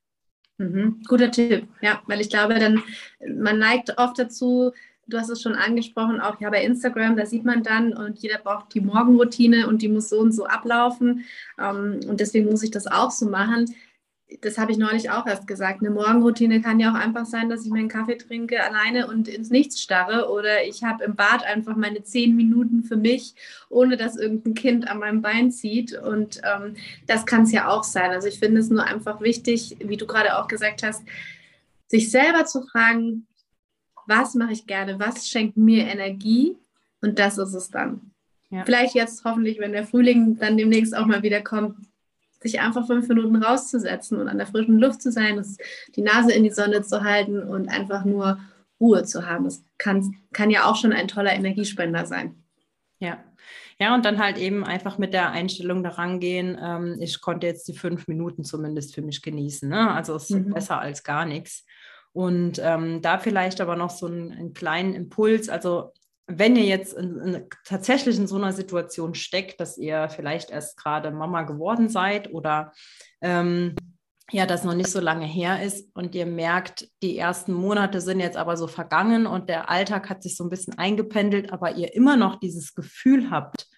Mhm. 0.58 1.02
Guter 1.06 1.30
Tipp, 1.30 1.68
ja, 1.82 2.02
weil 2.06 2.20
ich 2.20 2.30
glaube, 2.30 2.58
dann 2.58 2.82
man 3.28 3.58
neigt 3.58 3.96
oft 3.96 4.18
dazu, 4.18 4.72
du 5.06 5.18
hast 5.18 5.28
es 5.28 5.40
schon 5.40 5.54
angesprochen, 5.54 6.20
auch 6.20 6.40
ja 6.40 6.50
bei 6.50 6.64
Instagram, 6.64 7.16
da 7.16 7.26
sieht 7.26 7.44
man 7.44 7.62
dann 7.62 7.92
und 7.92 8.18
jeder 8.18 8.38
braucht 8.38 8.74
die 8.74 8.80
Morgenroutine 8.80 9.68
und 9.68 9.82
die 9.82 9.88
muss 9.88 10.08
so 10.08 10.18
und 10.18 10.32
so 10.32 10.46
ablaufen. 10.46 11.24
Ähm, 11.60 12.00
und 12.08 12.18
deswegen 12.18 12.46
muss 12.46 12.64
ich 12.64 12.72
das 12.72 12.86
auch 12.86 13.12
so 13.12 13.28
machen 13.28 13.66
das 14.40 14.58
habe 14.58 14.72
ich 14.72 14.78
neulich 14.78 15.10
auch 15.10 15.26
erst 15.26 15.46
gesagt, 15.46 15.80
eine 15.80 15.90
Morgenroutine 15.90 16.60
kann 16.60 16.80
ja 16.80 16.90
auch 16.90 16.96
einfach 16.96 17.26
sein, 17.26 17.48
dass 17.48 17.64
ich 17.64 17.70
meinen 17.70 17.88
Kaffee 17.88 18.16
trinke 18.16 18.62
alleine 18.62 19.06
und 19.06 19.28
ins 19.28 19.50
Nichts 19.50 19.80
starre 19.80 20.28
oder 20.28 20.64
ich 20.64 20.82
habe 20.82 21.04
im 21.04 21.14
Bad 21.14 21.44
einfach 21.44 21.76
meine 21.76 22.02
zehn 22.02 22.34
Minuten 22.34 22.82
für 22.82 22.96
mich, 22.96 23.34
ohne 23.68 23.96
dass 23.96 24.16
irgendein 24.16 24.54
Kind 24.54 24.88
an 24.88 24.98
meinem 24.98 25.22
Bein 25.22 25.52
zieht 25.52 25.96
und 25.96 26.40
ähm, 26.42 26.74
das 27.06 27.24
kann 27.24 27.42
es 27.42 27.52
ja 27.52 27.68
auch 27.68 27.84
sein. 27.84 28.10
Also 28.10 28.26
ich 28.26 28.40
finde 28.40 28.60
es 28.60 28.68
nur 28.68 28.82
einfach 28.82 29.20
wichtig, 29.20 29.76
wie 29.78 29.96
du 29.96 30.06
gerade 30.06 30.36
auch 30.38 30.48
gesagt 30.48 30.82
hast, 30.82 31.04
sich 31.86 32.10
selber 32.10 32.46
zu 32.46 32.62
fragen, 32.62 33.28
was 34.06 34.34
mache 34.34 34.52
ich 34.52 34.66
gerne, 34.66 34.98
was 34.98 35.28
schenkt 35.28 35.56
mir 35.56 35.86
Energie 35.86 36.56
und 37.00 37.20
das 37.20 37.38
ist 37.38 37.54
es 37.54 37.70
dann. 37.70 38.10
Ja. 38.50 38.64
Vielleicht 38.64 38.94
jetzt 38.96 39.24
hoffentlich, 39.24 39.60
wenn 39.60 39.72
der 39.72 39.86
Frühling 39.86 40.36
dann 40.38 40.56
demnächst 40.56 40.96
auch 40.96 41.06
mal 41.06 41.22
wieder 41.22 41.42
kommt, 41.42 41.76
sich 42.40 42.60
einfach 42.60 42.86
fünf 42.86 43.08
Minuten 43.08 43.36
rauszusetzen 43.36 44.18
und 44.18 44.28
an 44.28 44.38
der 44.38 44.46
frischen 44.46 44.78
Luft 44.78 45.02
zu 45.02 45.10
sein, 45.10 45.42
die 45.94 46.02
Nase 46.02 46.32
in 46.32 46.44
die 46.44 46.50
Sonne 46.50 46.82
zu 46.82 47.02
halten 47.02 47.42
und 47.42 47.68
einfach 47.68 48.04
nur 48.04 48.38
Ruhe 48.80 49.04
zu 49.04 49.26
haben. 49.26 49.44
Das 49.44 49.64
kann, 49.78 50.14
kann 50.32 50.50
ja 50.50 50.64
auch 50.64 50.76
schon 50.76 50.92
ein 50.92 51.08
toller 51.08 51.32
Energiespender 51.32 52.06
sein. 52.06 52.42
Ja. 52.98 53.22
Ja, 53.78 53.94
und 53.94 54.06
dann 54.06 54.18
halt 54.18 54.38
eben 54.38 54.64
einfach 54.64 54.96
mit 54.96 55.12
der 55.12 55.32
Einstellung 55.32 55.82
daran 55.82 56.18
gehen, 56.18 56.58
ähm, 56.58 56.96
ich 56.98 57.20
konnte 57.20 57.46
jetzt 57.46 57.68
die 57.68 57.76
fünf 57.76 58.08
Minuten 58.08 58.42
zumindest 58.42 58.94
für 58.94 59.02
mich 59.02 59.20
genießen. 59.20 59.68
Ne? 59.68 59.90
Also 59.90 60.14
es 60.14 60.30
ist 60.30 60.46
mhm. 60.46 60.54
besser 60.54 60.80
als 60.80 61.04
gar 61.04 61.26
nichts. 61.26 61.66
Und 62.14 62.58
ähm, 62.62 63.02
da 63.02 63.18
vielleicht 63.18 63.60
aber 63.60 63.76
noch 63.76 63.90
so 63.90 64.06
einen, 64.06 64.32
einen 64.32 64.54
kleinen 64.54 64.94
Impuls. 64.94 65.50
Also 65.50 65.92
wenn 66.26 66.56
ihr 66.56 66.64
jetzt 66.64 66.94
in, 66.94 67.18
in, 67.18 67.48
tatsächlich 67.64 68.18
in 68.18 68.26
so 68.26 68.36
einer 68.36 68.52
Situation 68.52 69.14
steckt, 69.14 69.60
dass 69.60 69.78
ihr 69.78 70.08
vielleicht 70.08 70.50
erst 70.50 70.76
gerade 70.76 71.10
Mama 71.10 71.42
geworden 71.42 71.88
seid 71.88 72.32
oder 72.32 72.72
ähm, 73.20 73.76
ja, 74.32 74.44
das 74.44 74.64
noch 74.64 74.74
nicht 74.74 74.90
so 74.90 74.98
lange 74.98 75.26
her 75.26 75.62
ist 75.62 75.88
und 75.94 76.16
ihr 76.16 76.26
merkt, 76.26 76.88
die 77.00 77.16
ersten 77.16 77.52
Monate 77.52 78.00
sind 78.00 78.18
jetzt 78.18 78.36
aber 78.36 78.56
so 78.56 78.66
vergangen 78.66 79.26
und 79.26 79.48
der 79.48 79.70
Alltag 79.70 80.10
hat 80.10 80.24
sich 80.24 80.36
so 80.36 80.42
ein 80.42 80.50
bisschen 80.50 80.76
eingependelt, 80.78 81.52
aber 81.52 81.76
ihr 81.76 81.94
immer 81.94 82.16
noch 82.16 82.40
dieses 82.40 82.74
Gefühl 82.74 83.30
habt, 83.30 83.68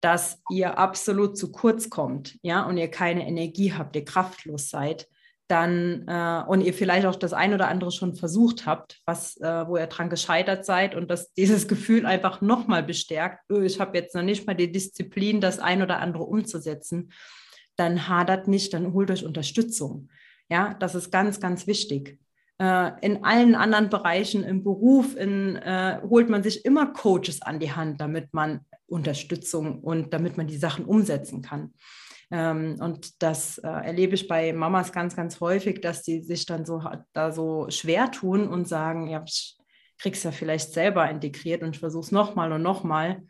dass 0.00 0.40
ihr 0.50 0.78
absolut 0.78 1.36
zu 1.36 1.50
kurz 1.50 1.90
kommt, 1.90 2.38
ja, 2.42 2.64
und 2.64 2.76
ihr 2.76 2.88
keine 2.88 3.26
Energie 3.26 3.72
habt, 3.72 3.96
ihr 3.96 4.04
kraftlos 4.04 4.70
seid, 4.70 5.08
dann 5.48 6.06
äh, 6.08 6.42
und 6.48 6.60
ihr 6.60 6.74
vielleicht 6.74 7.06
auch 7.06 7.16
das 7.16 7.32
ein 7.32 7.54
oder 7.54 7.68
andere 7.68 7.92
schon 7.92 8.14
versucht 8.14 8.66
habt, 8.66 9.00
was, 9.04 9.36
äh, 9.38 9.66
wo 9.68 9.76
ihr 9.76 9.86
dran 9.86 10.10
gescheitert 10.10 10.64
seid 10.64 10.94
und 10.94 11.10
dass 11.10 11.32
dieses 11.34 11.68
Gefühl 11.68 12.04
einfach 12.06 12.40
nochmal 12.40 12.82
bestärkt, 12.82 13.44
oh, 13.48 13.60
ich 13.60 13.78
habe 13.78 13.96
jetzt 13.96 14.14
noch 14.14 14.22
nicht 14.22 14.46
mal 14.46 14.54
die 14.54 14.72
Disziplin, 14.72 15.40
das 15.40 15.58
ein 15.58 15.82
oder 15.82 16.00
andere 16.00 16.24
umzusetzen, 16.24 17.12
dann 17.76 18.08
hadert 18.08 18.48
nicht, 18.48 18.74
dann 18.74 18.92
holt 18.92 19.10
euch 19.10 19.24
Unterstützung. 19.24 20.08
Ja, 20.48 20.74
das 20.74 20.94
ist 20.94 21.10
ganz, 21.10 21.40
ganz 21.40 21.66
wichtig. 21.66 22.18
Äh, 22.58 22.92
in 23.02 23.22
allen 23.24 23.54
anderen 23.54 23.90
Bereichen 23.90 24.42
im 24.42 24.64
Beruf 24.64 25.16
in, 25.16 25.56
äh, 25.56 26.00
holt 26.08 26.28
man 26.28 26.42
sich 26.42 26.64
immer 26.64 26.86
Coaches 26.86 27.42
an 27.42 27.60
die 27.60 27.72
Hand, 27.72 28.00
damit 28.00 28.32
man 28.32 28.60
Unterstützung 28.86 29.80
und 29.80 30.12
damit 30.12 30.36
man 30.36 30.46
die 30.46 30.56
Sachen 30.56 30.84
umsetzen 30.84 31.42
kann. 31.42 31.74
Ähm, 32.30 32.76
und 32.80 33.22
das 33.22 33.58
äh, 33.58 33.68
erlebe 33.68 34.14
ich 34.14 34.26
bei 34.26 34.52
Mamas 34.52 34.92
ganz, 34.92 35.14
ganz 35.14 35.40
häufig, 35.40 35.80
dass 35.80 36.02
die 36.02 36.22
sich 36.22 36.46
dann 36.46 36.64
so 36.64 36.82
da 37.12 37.30
so 37.32 37.66
schwer 37.70 38.10
tun 38.10 38.48
und 38.48 38.66
sagen, 38.66 39.08
ja, 39.08 39.22
ich 39.24 39.56
krieg's 39.98 40.22
ja 40.22 40.32
vielleicht 40.32 40.72
selber 40.72 41.08
integriert 41.08 41.62
und 41.62 41.74
ich 41.74 41.80
versuche 41.80 42.04
es 42.04 42.12
nochmal 42.12 42.52
und 42.52 42.62
nochmal. 42.62 43.22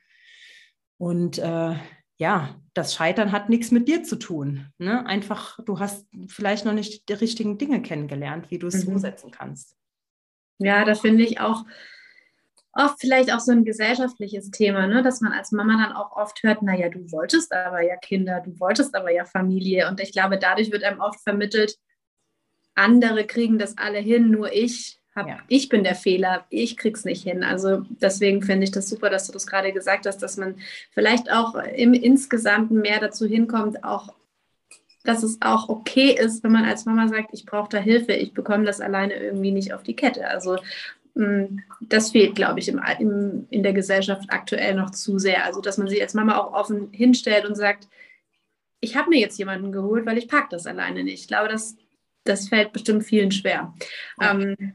Und 0.99 1.39
äh, 1.39 1.75
ja, 2.19 2.61
das 2.73 2.95
Scheitern 2.95 3.33
hat 3.33 3.51
nichts 3.51 3.71
mit 3.71 3.89
dir 3.89 4.03
zu 4.03 4.17
tun. 4.17 4.69
Ne? 4.79 5.05
Einfach, 5.07 5.59
du 5.65 5.79
hast 5.79 6.07
vielleicht 6.29 6.65
noch 6.65 6.73
nicht 6.73 7.09
die 7.09 7.13
richtigen 7.13 7.59
Dinge 7.59 7.83
kennengelernt, 7.83 8.51
wie 8.51 8.59
du 8.59 8.67
es 8.67 8.87
mhm. 8.87 8.95
umsetzen 8.95 9.31
kannst. 9.31 9.77
Ja, 10.59 10.87
da 10.87 10.95
finde 10.95 11.23
ich 11.25 11.41
auch, 11.41 11.65
oft 12.77 13.01
vielleicht 13.01 13.33
auch 13.33 13.41
so 13.41 13.53
ein 13.53 13.65
gesellschaftliches 13.65 14.51
Thema, 14.51 14.87
ne? 14.87 15.03
dass 15.03 15.21
man 15.21 15.33
als 15.33 15.53
Mama 15.53 15.83
dann 15.83 15.97
auch 15.97 16.17
oft 16.17 16.43
hört, 16.43 16.63
naja, 16.63 16.89
du 16.89 17.11
wolltest 17.11 17.53
aber 17.53 17.81
ja 17.81 17.97
Kinder, 17.97 18.43
du 18.45 18.59
wolltest 18.61 18.95
aber 18.95 19.11
ja 19.11 19.25
Familie. 19.25 19.89
Und 19.89 20.01
ich 20.01 20.13
glaube, 20.13 20.39
dadurch 20.39 20.71
wird 20.71 20.85
einem 20.85 21.01
oft 21.01 21.21
vermittelt, 21.21 21.77
andere 22.75 23.25
kriegen 23.25 23.59
das 23.59 23.79
alle 23.79 23.99
hin, 23.99 24.31
nur 24.31 24.53
ich 24.53 25.01
hab, 25.15 25.27
ja. 25.27 25.39
ich 25.49 25.71
bin 25.71 25.83
der 25.83 25.95
Fehler, 25.95 26.45
ich 26.51 26.77
krieg's 26.77 27.07
nicht 27.07 27.23
hin. 27.23 27.43
Also 27.43 27.83
deswegen 27.89 28.43
finde 28.43 28.65
ich 28.65 28.71
das 28.71 28.91
super, 28.91 29.09
dass 29.09 29.27
du 29.27 29.33
das 29.33 29.47
gerade 29.47 29.73
gesagt 29.73 30.05
hast, 30.07 30.19
dass 30.19 30.37
man 30.37 30.57
vielleicht 30.93 31.33
auch 31.33 31.55
im 31.55 31.95
insgesamt 31.95 32.71
mehr 32.71 33.01
dazu 33.01 33.27
hinkommt, 33.27 33.83
auch 33.83 34.15
dass 35.05 35.23
es 35.23 35.39
auch 35.41 35.69
okay 35.71 36.11
ist, 36.11 36.45
wenn 36.45 36.53
man 36.53 36.65
als 36.65 36.85
Mama 36.85 37.09
sagt, 37.09 37.31
ich 37.33 37.47
brauche 37.47 37.71
da 37.71 37.79
Hilfe, 37.79 38.13
ich 38.13 38.35
bekomme 38.35 38.65
das 38.65 38.81
alleine 38.81 39.15
irgendwie 39.15 39.53
nicht 39.53 39.73
auf 39.73 39.83
die 39.83 39.97
Kette. 39.97 40.29
Also 40.29 40.59
das 41.81 42.11
fehlt, 42.11 42.35
glaube 42.35 42.61
ich, 42.61 42.69
im, 42.69 42.81
im, 42.99 43.47
in 43.51 43.63
der 43.63 43.73
Gesellschaft 43.73 44.25
aktuell 44.29 44.75
noch 44.75 44.91
zu 44.91 45.19
sehr. 45.19 45.45
Also, 45.45 45.61
dass 45.61 45.79
man 45.79 45.89
sich 45.89 46.03
als 46.03 46.15
Mama 46.15 46.37
auch 46.37 46.53
offen 46.53 46.91
hinstellt 46.93 47.47
und 47.47 47.55
sagt, 47.55 47.89
ich 48.81 48.97
habe 48.97 49.09
mir 49.09 49.19
jetzt 49.19 49.39
jemanden 49.39 49.73
geholt, 49.73 50.05
weil 50.05 50.19
ich 50.19 50.29
packe 50.29 50.49
das 50.51 50.67
alleine 50.67 51.05
nicht. 51.05 51.23
Ich 51.23 51.29
glaube, 51.29 51.49
das, 51.49 51.77
das 52.25 52.49
fällt 52.49 52.73
bestimmt 52.73 53.05
vielen 53.05 53.33
schwer. 53.33 53.75
Ähm, 54.21 54.75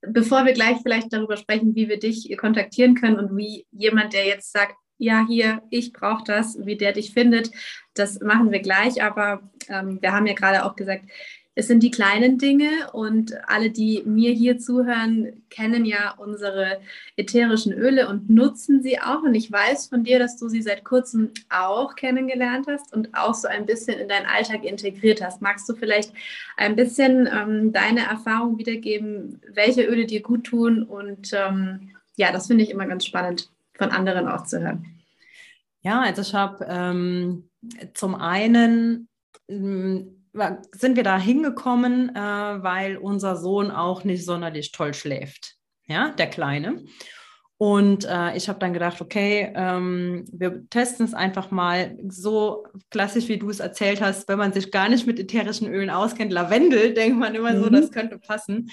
bevor 0.00 0.46
wir 0.46 0.54
gleich 0.54 0.78
vielleicht 0.82 1.12
darüber 1.12 1.36
sprechen, 1.36 1.74
wie 1.74 1.88
wir 1.88 1.98
dich 1.98 2.34
kontaktieren 2.38 2.94
können 2.94 3.18
und 3.18 3.36
wie 3.36 3.66
jemand, 3.72 4.14
der 4.14 4.26
jetzt 4.26 4.52
sagt, 4.52 4.74
ja, 4.98 5.26
hier, 5.28 5.62
ich 5.68 5.92
brauche 5.92 6.24
das, 6.24 6.64
wie 6.64 6.76
der 6.76 6.92
dich 6.92 7.12
findet, 7.12 7.50
das 7.92 8.20
machen 8.20 8.50
wir 8.50 8.60
gleich. 8.60 9.02
Aber 9.02 9.50
ähm, 9.68 9.98
wir 10.00 10.12
haben 10.12 10.26
ja 10.26 10.32
gerade 10.32 10.64
auch 10.64 10.76
gesagt, 10.76 11.04
es 11.58 11.68
sind 11.68 11.82
die 11.82 11.90
kleinen 11.90 12.36
Dinge 12.36 12.68
und 12.92 13.32
alle, 13.48 13.70
die 13.70 14.02
mir 14.04 14.30
hier 14.32 14.58
zuhören, 14.58 15.42
kennen 15.48 15.86
ja 15.86 16.12
unsere 16.18 16.82
ätherischen 17.16 17.72
Öle 17.72 18.10
und 18.10 18.28
nutzen 18.28 18.82
sie 18.82 19.00
auch. 19.00 19.22
Und 19.22 19.34
ich 19.34 19.50
weiß 19.50 19.86
von 19.86 20.04
dir, 20.04 20.18
dass 20.18 20.36
du 20.36 20.50
sie 20.50 20.60
seit 20.60 20.84
kurzem 20.84 21.30
auch 21.48 21.94
kennengelernt 21.94 22.66
hast 22.68 22.94
und 22.94 23.14
auch 23.14 23.32
so 23.32 23.48
ein 23.48 23.64
bisschen 23.64 23.98
in 23.98 24.06
deinen 24.06 24.26
Alltag 24.26 24.64
integriert 24.64 25.24
hast. 25.24 25.40
Magst 25.40 25.66
du 25.66 25.74
vielleicht 25.74 26.12
ein 26.58 26.76
bisschen 26.76 27.26
ähm, 27.26 27.72
deine 27.72 28.00
Erfahrung 28.00 28.58
wiedergeben, 28.58 29.40
welche 29.54 29.84
Öle 29.84 30.04
dir 30.04 30.20
gut 30.20 30.44
tun? 30.44 30.82
Und 30.82 31.32
ähm, 31.32 31.88
ja, 32.16 32.32
das 32.32 32.48
finde 32.48 32.64
ich 32.64 32.70
immer 32.70 32.86
ganz 32.86 33.06
spannend, 33.06 33.50
von 33.72 33.92
anderen 33.92 34.28
auch 34.28 34.44
zu 34.44 34.60
hören. 34.60 34.84
Ja, 35.80 36.02
also 36.02 36.20
ich 36.20 36.34
habe 36.34 36.66
ähm, 36.68 37.48
zum 37.94 38.14
einen 38.14 39.08
ähm, 39.48 40.15
sind 40.72 40.96
wir 40.96 41.02
da 41.02 41.18
hingekommen, 41.18 42.14
äh, 42.14 42.18
weil 42.18 42.96
unser 42.96 43.36
Sohn 43.36 43.70
auch 43.70 44.04
nicht 44.04 44.24
sonderlich 44.24 44.72
toll 44.72 44.94
schläft, 44.94 45.56
ja, 45.86 46.10
der 46.10 46.28
Kleine. 46.28 46.84
Und 47.58 48.04
äh, 48.04 48.36
ich 48.36 48.50
habe 48.50 48.58
dann 48.58 48.74
gedacht, 48.74 49.00
okay, 49.00 49.50
ähm, 49.54 50.26
wir 50.30 50.68
testen 50.68 51.06
es 51.06 51.14
einfach 51.14 51.50
mal 51.50 51.96
so 52.06 52.66
klassisch, 52.90 53.28
wie 53.28 53.38
du 53.38 53.48
es 53.48 53.60
erzählt 53.60 54.02
hast, 54.02 54.28
wenn 54.28 54.36
man 54.36 54.52
sich 54.52 54.70
gar 54.70 54.90
nicht 54.90 55.06
mit 55.06 55.18
ätherischen 55.18 55.72
Ölen 55.72 55.88
auskennt. 55.88 56.32
Lavendel, 56.32 56.92
denkt 56.94 57.18
man 57.18 57.34
immer 57.34 57.52
mhm. 57.52 57.62
so, 57.62 57.70
das 57.70 57.90
könnte 57.90 58.18
passen. 58.18 58.70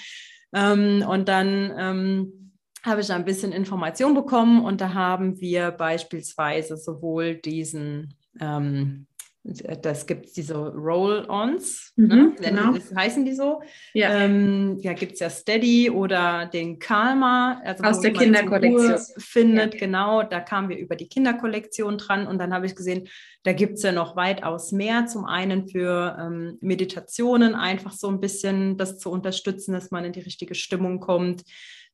Ähm, 0.52 1.02
und 1.08 1.28
dann 1.28 1.72
ähm, 1.78 2.52
habe 2.82 3.00
ich 3.00 3.10
ein 3.10 3.24
bisschen 3.24 3.52
Information 3.52 4.12
bekommen 4.12 4.62
und 4.62 4.82
da 4.82 4.92
haben 4.92 5.40
wir 5.40 5.70
beispielsweise 5.70 6.76
sowohl 6.76 7.36
diesen 7.36 8.14
ähm, 8.38 9.06
das 9.44 10.06
gibt 10.06 10.34
diese 10.36 10.54
Roll-Ons, 10.54 11.92
mhm, 11.96 12.06
ne? 12.06 12.32
genau. 12.40 12.72
das 12.72 12.94
heißen 12.94 13.26
die 13.26 13.34
so. 13.34 13.60
Ja, 13.92 14.10
ähm, 14.10 14.78
ja 14.80 14.94
gibt 14.94 15.12
es 15.12 15.20
ja 15.20 15.28
Steady 15.28 15.90
oder 15.90 16.46
den 16.46 16.78
Kalma, 16.78 17.60
also 17.62 17.84
aus 17.84 18.00
der 18.00 18.14
Kinderkollektion 18.14 18.98
findet, 19.18 19.74
ja. 19.74 19.80
genau, 19.80 20.22
da 20.22 20.40
kamen 20.40 20.70
wir 20.70 20.78
über 20.78 20.96
die 20.96 21.08
Kinderkollektion 21.08 21.98
dran 21.98 22.26
und 22.26 22.38
dann 22.38 22.54
habe 22.54 22.64
ich 22.64 22.74
gesehen, 22.74 23.06
da 23.42 23.52
gibt 23.52 23.74
es 23.74 23.82
ja 23.82 23.92
noch 23.92 24.16
weitaus 24.16 24.72
mehr. 24.72 25.04
Zum 25.06 25.26
einen 25.26 25.68
für 25.68 26.16
ähm, 26.18 26.56
Meditationen, 26.62 27.54
einfach 27.54 27.92
so 27.92 28.08
ein 28.08 28.20
bisschen 28.20 28.78
das 28.78 28.98
zu 28.98 29.10
unterstützen, 29.10 29.72
dass 29.72 29.90
man 29.90 30.06
in 30.06 30.12
die 30.12 30.20
richtige 30.20 30.54
Stimmung 30.54 31.00
kommt. 31.00 31.44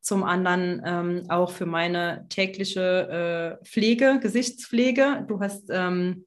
Zum 0.00 0.22
anderen 0.22 0.80
ähm, 0.86 1.22
auch 1.28 1.50
für 1.50 1.66
meine 1.66 2.26
tägliche 2.28 3.58
äh, 3.60 3.64
Pflege, 3.66 4.20
Gesichtspflege. 4.22 5.26
Du 5.28 5.40
hast 5.40 5.64
ähm, 5.70 6.24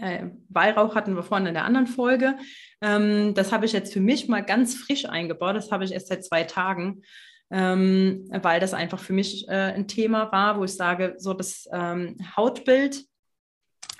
Äh, 0.00 0.26
Weihrauch 0.48 0.94
hatten 0.94 1.16
wir 1.16 1.22
vorhin 1.22 1.46
in 1.46 1.54
der 1.54 1.64
anderen 1.64 1.86
Folge. 1.86 2.36
Ähm, 2.80 3.34
das 3.34 3.52
habe 3.52 3.66
ich 3.66 3.72
jetzt 3.72 3.92
für 3.92 4.00
mich 4.00 4.28
mal 4.28 4.44
ganz 4.44 4.74
frisch 4.74 5.04
eingebaut. 5.04 5.56
Das 5.56 5.70
habe 5.70 5.84
ich 5.84 5.92
erst 5.92 6.08
seit 6.08 6.24
zwei 6.24 6.44
Tagen, 6.44 7.02
ähm, 7.50 8.28
weil 8.30 8.60
das 8.60 8.74
einfach 8.74 8.98
für 8.98 9.12
mich 9.12 9.46
äh, 9.48 9.72
ein 9.74 9.88
Thema 9.88 10.30
war, 10.32 10.58
wo 10.58 10.64
ich 10.64 10.74
sage, 10.74 11.14
so 11.18 11.34
das 11.34 11.68
ähm, 11.72 12.16
Hautbild, 12.36 13.04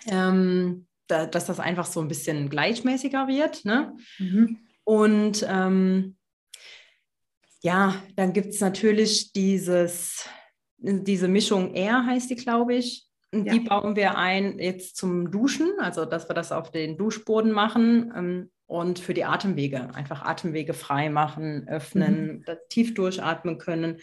ähm, 0.07 0.87
da, 1.07 1.27
dass 1.27 1.47
das 1.47 1.61
einfach 1.61 1.87
so 1.87 2.01
ein 2.01 2.09
bisschen 2.09 2.49
gleichmäßiger 2.49 3.29
wird. 3.29 3.65
Ne? 3.65 3.97
Mhm. 4.19 4.59
Und 4.85 5.47
ähm, 5.49 6.17
ja, 7.63 7.95
dann 8.17 8.33
gibt 8.33 8.49
es 8.49 8.61
natürlich 8.61 9.33
dieses, 9.33 10.29
diese 10.79 11.29
Mischung 11.29 11.75
R 11.75 12.05
heißt 12.05 12.31
die, 12.31 12.37
glaube 12.37 12.75
ich. 12.75 13.07
Und 13.33 13.47
ja. 13.47 13.55
die 13.55 13.61
bauen 13.61 13.97
wir 13.97 14.19
ein 14.19 14.59
jetzt 14.59 14.97
zum 14.97 15.31
Duschen, 15.31 15.71
also 15.79 16.05
dass 16.05 16.29
wir 16.29 16.35
das 16.35 16.53
auf 16.53 16.71
den 16.71 16.99
Duschboden 16.99 17.51
machen 17.51 18.13
ähm, 18.15 18.51
und 18.67 18.99
für 18.99 19.15
die 19.15 19.25
Atemwege, 19.25 19.95
einfach 19.95 20.23
Atemwege 20.23 20.75
frei 20.75 21.09
machen, 21.09 21.67
öffnen, 21.67 22.45
mhm. 22.47 22.57
tief 22.69 22.93
durchatmen 22.95 23.57
können, 23.57 23.99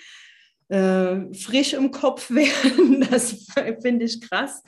äh, 0.70 1.32
frisch 1.34 1.74
im 1.74 1.92
Kopf 1.92 2.30
werden. 2.32 3.08
Das 3.10 3.48
finde 3.82 4.06
ich 4.06 4.20
krass, 4.22 4.64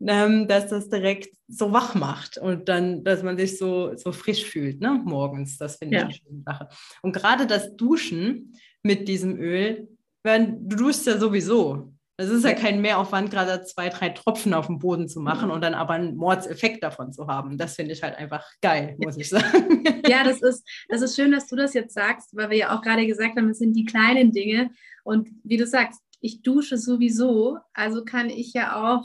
ähm, 0.00 0.48
dass 0.48 0.68
das 0.68 0.88
direkt 0.88 1.34
so 1.46 1.72
wach 1.72 1.94
macht 1.94 2.38
und 2.38 2.68
dann, 2.68 3.04
dass 3.04 3.22
man 3.22 3.36
sich 3.36 3.58
so, 3.58 3.94
so 3.96 4.12
frisch 4.12 4.44
fühlt, 4.44 4.80
ne, 4.80 5.02
morgens. 5.04 5.58
Das 5.58 5.76
finde 5.76 5.96
ich 5.96 6.00
ja. 6.00 6.06
eine 6.06 6.14
schöne 6.14 6.42
Sache. 6.46 6.68
Und 7.02 7.12
gerade 7.12 7.46
das 7.46 7.76
Duschen 7.76 8.54
mit 8.82 9.06
diesem 9.06 9.38
Öl, 9.38 9.88
wenn, 10.22 10.68
du 10.68 10.76
duschst 10.76 11.06
ja 11.06 11.18
sowieso. 11.18 11.92
Es 12.20 12.30
ist 12.30 12.44
ja 12.44 12.52
kein 12.52 12.80
Mehraufwand, 12.80 13.30
gerade 13.30 13.62
zwei, 13.64 13.90
drei 13.90 14.08
Tropfen 14.08 14.52
auf 14.52 14.66
dem 14.66 14.80
Boden 14.80 15.06
zu 15.08 15.20
machen 15.20 15.52
und 15.52 15.60
dann 15.60 15.74
aber 15.74 15.94
einen 15.94 16.16
Mordseffekt 16.16 16.82
davon 16.82 17.12
zu 17.12 17.28
haben. 17.28 17.56
Das 17.56 17.76
finde 17.76 17.92
ich 17.92 18.02
halt 18.02 18.16
einfach 18.16 18.44
geil, 18.60 18.96
muss 18.98 19.16
ich 19.16 19.28
sagen. 19.28 19.84
Ja, 20.08 20.24
das 20.24 20.42
ist, 20.42 20.68
das 20.88 21.02
ist 21.02 21.14
schön, 21.14 21.30
dass 21.30 21.46
du 21.46 21.54
das 21.54 21.74
jetzt 21.74 21.94
sagst, 21.94 22.34
weil 22.34 22.50
wir 22.50 22.56
ja 22.56 22.76
auch 22.76 22.82
gerade 22.82 23.06
gesagt 23.06 23.36
haben, 23.36 23.50
es 23.50 23.58
sind 23.58 23.74
die 23.74 23.84
kleinen 23.84 24.32
Dinge. 24.32 24.70
Und 25.04 25.28
wie 25.44 25.58
du 25.58 25.64
sagst, 25.64 26.00
ich 26.20 26.42
dusche 26.42 26.76
sowieso, 26.76 27.58
also 27.72 28.04
kann 28.04 28.30
ich 28.30 28.52
ja 28.52 28.82
auch 28.82 29.04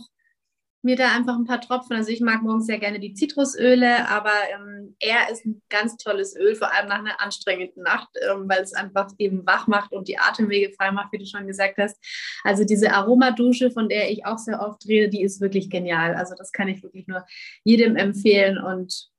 mir 0.84 0.96
da 0.96 1.16
einfach 1.16 1.36
ein 1.36 1.46
paar 1.46 1.62
Tropfen. 1.62 1.96
Also 1.96 2.12
ich 2.12 2.22
mag 2.22 2.42
morgens 2.42 2.66
sehr 2.66 2.78
gerne 2.78 3.00
die 3.00 3.14
Zitrusöle, 3.14 4.08
aber 4.10 4.32
ähm, 4.54 4.96
er 5.00 5.32
ist 5.32 5.46
ein 5.46 5.62
ganz 5.70 5.98
tolles 5.98 6.36
Öl, 6.36 6.56
vor 6.56 6.74
allem 6.74 6.90
nach 6.90 7.00
einer 7.00 7.22
anstrengenden 7.22 7.84
Nacht, 7.84 8.10
ähm, 8.30 8.48
weil 8.48 8.62
es 8.62 8.74
einfach 8.74 9.10
eben 9.18 9.46
wach 9.46 9.68
macht 9.68 9.94
und 9.94 10.08
die 10.08 10.20
Atemwege 10.20 10.74
frei 10.74 10.92
macht, 10.92 11.12
wie 11.14 11.20
du 11.20 11.26
schon 11.26 11.48
gesagt 11.48 11.78
hast. 11.78 11.98
Also 12.44 12.66
diese 12.66 12.92
Aromadusche, 12.92 13.72
von 13.72 13.90
der 13.90 14.12
ich 14.12 14.26
auch 14.26 14.38
sehr 14.38 14.62
oft 14.62 14.86
rede, 14.88 15.10
die 15.10 15.24
ist 15.24 15.42
wirklich 15.42 15.70
genial. 15.70 16.16
Also 16.16 16.36
das 16.38 16.52
kann 16.52 16.68
ich 16.68 16.84
wirklich 16.84 17.08
nur 17.08 17.26
jedem 17.64 17.96
empfehlen 17.96 18.58
und 18.58 19.10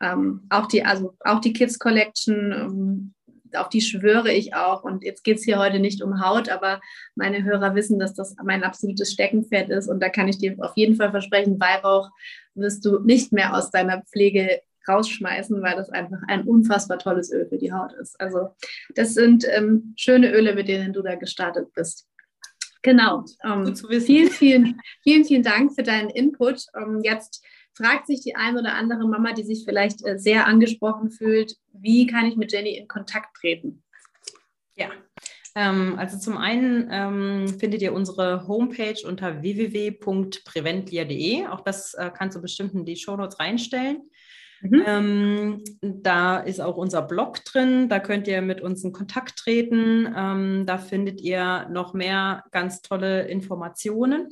ähm, 0.00 0.46
auch 0.48 0.66
die, 0.66 0.84
also 0.84 1.16
auch 1.20 1.40
die 1.40 1.52
Kids 1.52 1.78
Collection 1.78 2.52
ähm, 2.52 3.14
auf 3.54 3.68
die 3.68 3.80
schwöre 3.80 4.32
ich 4.32 4.54
auch. 4.54 4.82
Und 4.82 5.04
jetzt 5.04 5.24
geht 5.24 5.38
es 5.38 5.44
hier 5.44 5.58
heute 5.58 5.78
nicht 5.78 6.02
um 6.02 6.24
Haut, 6.24 6.48
aber 6.48 6.80
meine 7.14 7.44
Hörer 7.44 7.74
wissen, 7.74 7.98
dass 7.98 8.14
das 8.14 8.36
mein 8.42 8.64
absolutes 8.64 9.12
Steckenpferd 9.12 9.70
ist. 9.70 9.88
Und 9.88 10.00
da 10.00 10.08
kann 10.08 10.28
ich 10.28 10.38
dir 10.38 10.56
auf 10.58 10.76
jeden 10.76 10.96
Fall 10.96 11.10
versprechen, 11.10 11.60
Weihrauch 11.60 12.10
wirst 12.54 12.84
du 12.84 12.98
nicht 13.00 13.32
mehr 13.32 13.54
aus 13.54 13.70
deiner 13.70 14.02
Pflege 14.02 14.60
rausschmeißen, 14.88 15.62
weil 15.62 15.76
das 15.76 15.90
einfach 15.90 16.18
ein 16.28 16.42
unfassbar 16.44 16.98
tolles 16.98 17.30
Öl 17.30 17.46
für 17.46 17.58
die 17.58 17.72
Haut 17.72 17.92
ist. 17.92 18.18
Also 18.20 18.48
das 18.94 19.14
sind 19.14 19.46
ähm, 19.50 19.92
schöne 19.96 20.32
Öle, 20.32 20.54
mit 20.54 20.68
denen 20.68 20.92
du 20.92 21.02
da 21.02 21.14
gestartet 21.14 21.72
bist. 21.74 22.08
Genau. 22.82 23.24
Ähm, 23.44 23.74
vielen, 23.76 24.30
vielen, 24.30 24.80
vielen, 25.02 25.24
vielen 25.24 25.42
Dank 25.42 25.74
für 25.74 25.82
deinen 25.82 26.10
Input. 26.10 26.64
Ähm, 26.76 27.00
jetzt 27.02 27.44
fragt 27.78 28.06
sich 28.06 28.20
die 28.20 28.36
eine 28.36 28.58
oder 28.58 28.74
andere 28.74 29.08
Mama, 29.08 29.32
die 29.32 29.44
sich 29.44 29.64
vielleicht 29.64 30.06
äh, 30.06 30.18
sehr 30.18 30.46
angesprochen 30.46 31.10
fühlt, 31.10 31.56
wie 31.72 32.06
kann 32.06 32.26
ich 32.26 32.36
mit 32.36 32.52
Jenny 32.52 32.76
in 32.76 32.88
Kontakt 32.88 33.34
treten? 33.36 33.82
Ja, 34.76 34.90
ähm, 35.54 35.94
also 35.96 36.18
zum 36.18 36.36
einen 36.36 36.88
ähm, 36.90 37.48
findet 37.58 37.80
ihr 37.82 37.92
unsere 37.92 38.46
Homepage 38.46 39.00
unter 39.06 39.42
www.preventlia.de. 39.42 41.46
Auch 41.46 41.62
das 41.62 41.94
äh, 41.94 42.10
kannst 42.14 42.36
du 42.36 42.42
bestimmt 42.42 42.74
in 42.74 42.84
die 42.84 42.96
Shownotes 42.96 43.40
reinstellen. 43.40 44.10
Mhm. 44.60 44.82
Ähm, 44.86 45.64
da 45.80 46.38
ist 46.38 46.60
auch 46.60 46.76
unser 46.76 47.02
Blog 47.02 47.44
drin, 47.44 47.88
da 47.88 48.00
könnt 48.00 48.26
ihr 48.26 48.42
mit 48.42 48.60
uns 48.60 48.82
in 48.84 48.92
Kontakt 48.92 49.36
treten. 49.36 50.12
Ähm, 50.16 50.66
da 50.66 50.78
findet 50.78 51.20
ihr 51.20 51.68
noch 51.70 51.94
mehr 51.94 52.44
ganz 52.50 52.82
tolle 52.82 53.28
Informationen. 53.28 54.28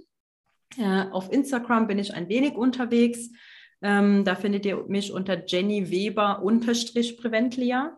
Äh, 0.79 1.05
auf 1.11 1.33
Instagram 1.33 1.87
bin 1.87 1.99
ich 1.99 2.15
ein 2.15 2.29
wenig 2.29 2.55
unterwegs. 2.55 3.31
Ähm, 3.83 4.25
da 4.25 4.35
findet 4.35 4.65
ihr 4.67 4.85
mich 4.89 5.13
unter 5.13 5.45
Jenny 5.47 5.91
Weber 5.91 6.43
unterstrich 6.43 7.17
Preventlia. 7.19 7.97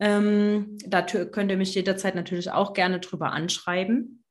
Ähm, 0.00 0.78
da 0.86 1.02
könnt 1.02 1.50
ihr 1.50 1.56
mich 1.56 1.74
jederzeit 1.74 2.14
natürlich 2.14 2.50
auch 2.50 2.72
gerne 2.72 3.00
drüber 3.00 3.32
anschreiben. 3.32 4.24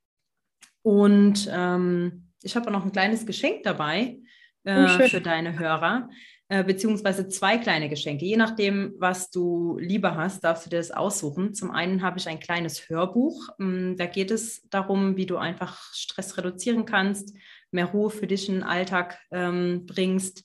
Und 0.81 1.49
ähm, 1.51 2.31
ich 2.41 2.55
habe 2.55 2.67
auch 2.67 2.73
noch 2.73 2.85
ein 2.85 2.91
kleines 2.91 3.25
Geschenk 3.25 3.63
dabei 3.63 4.17
äh, 4.63 4.85
oh, 4.85 5.07
für 5.07 5.21
deine 5.21 5.57
Hörer, 5.57 6.09
äh, 6.49 6.63
beziehungsweise 6.63 7.29
zwei 7.29 7.57
kleine 7.57 7.87
Geschenke. 7.87 8.25
Je 8.25 8.37
nachdem, 8.37 8.95
was 8.97 9.29
du 9.29 9.77
lieber 9.79 10.15
hast, 10.15 10.43
darfst 10.43 10.65
du 10.65 10.69
dir 10.69 10.77
das 10.77 10.91
aussuchen. 10.91 11.53
Zum 11.53 11.71
einen 11.71 12.01
habe 12.01 12.17
ich 12.17 12.27
ein 12.27 12.39
kleines 12.39 12.89
Hörbuch. 12.89 13.49
Ähm, 13.59 13.95
da 13.97 14.07
geht 14.07 14.31
es 14.31 14.67
darum, 14.69 15.15
wie 15.17 15.25
du 15.25 15.37
einfach 15.37 15.93
Stress 15.93 16.37
reduzieren 16.37 16.85
kannst, 16.85 17.33
mehr 17.71 17.85
Ruhe 17.85 18.09
für 18.09 18.27
dich 18.27 18.47
in 18.49 18.55
den 18.55 18.63
Alltag 18.63 19.19
ähm, 19.31 19.85
bringst. 19.85 20.43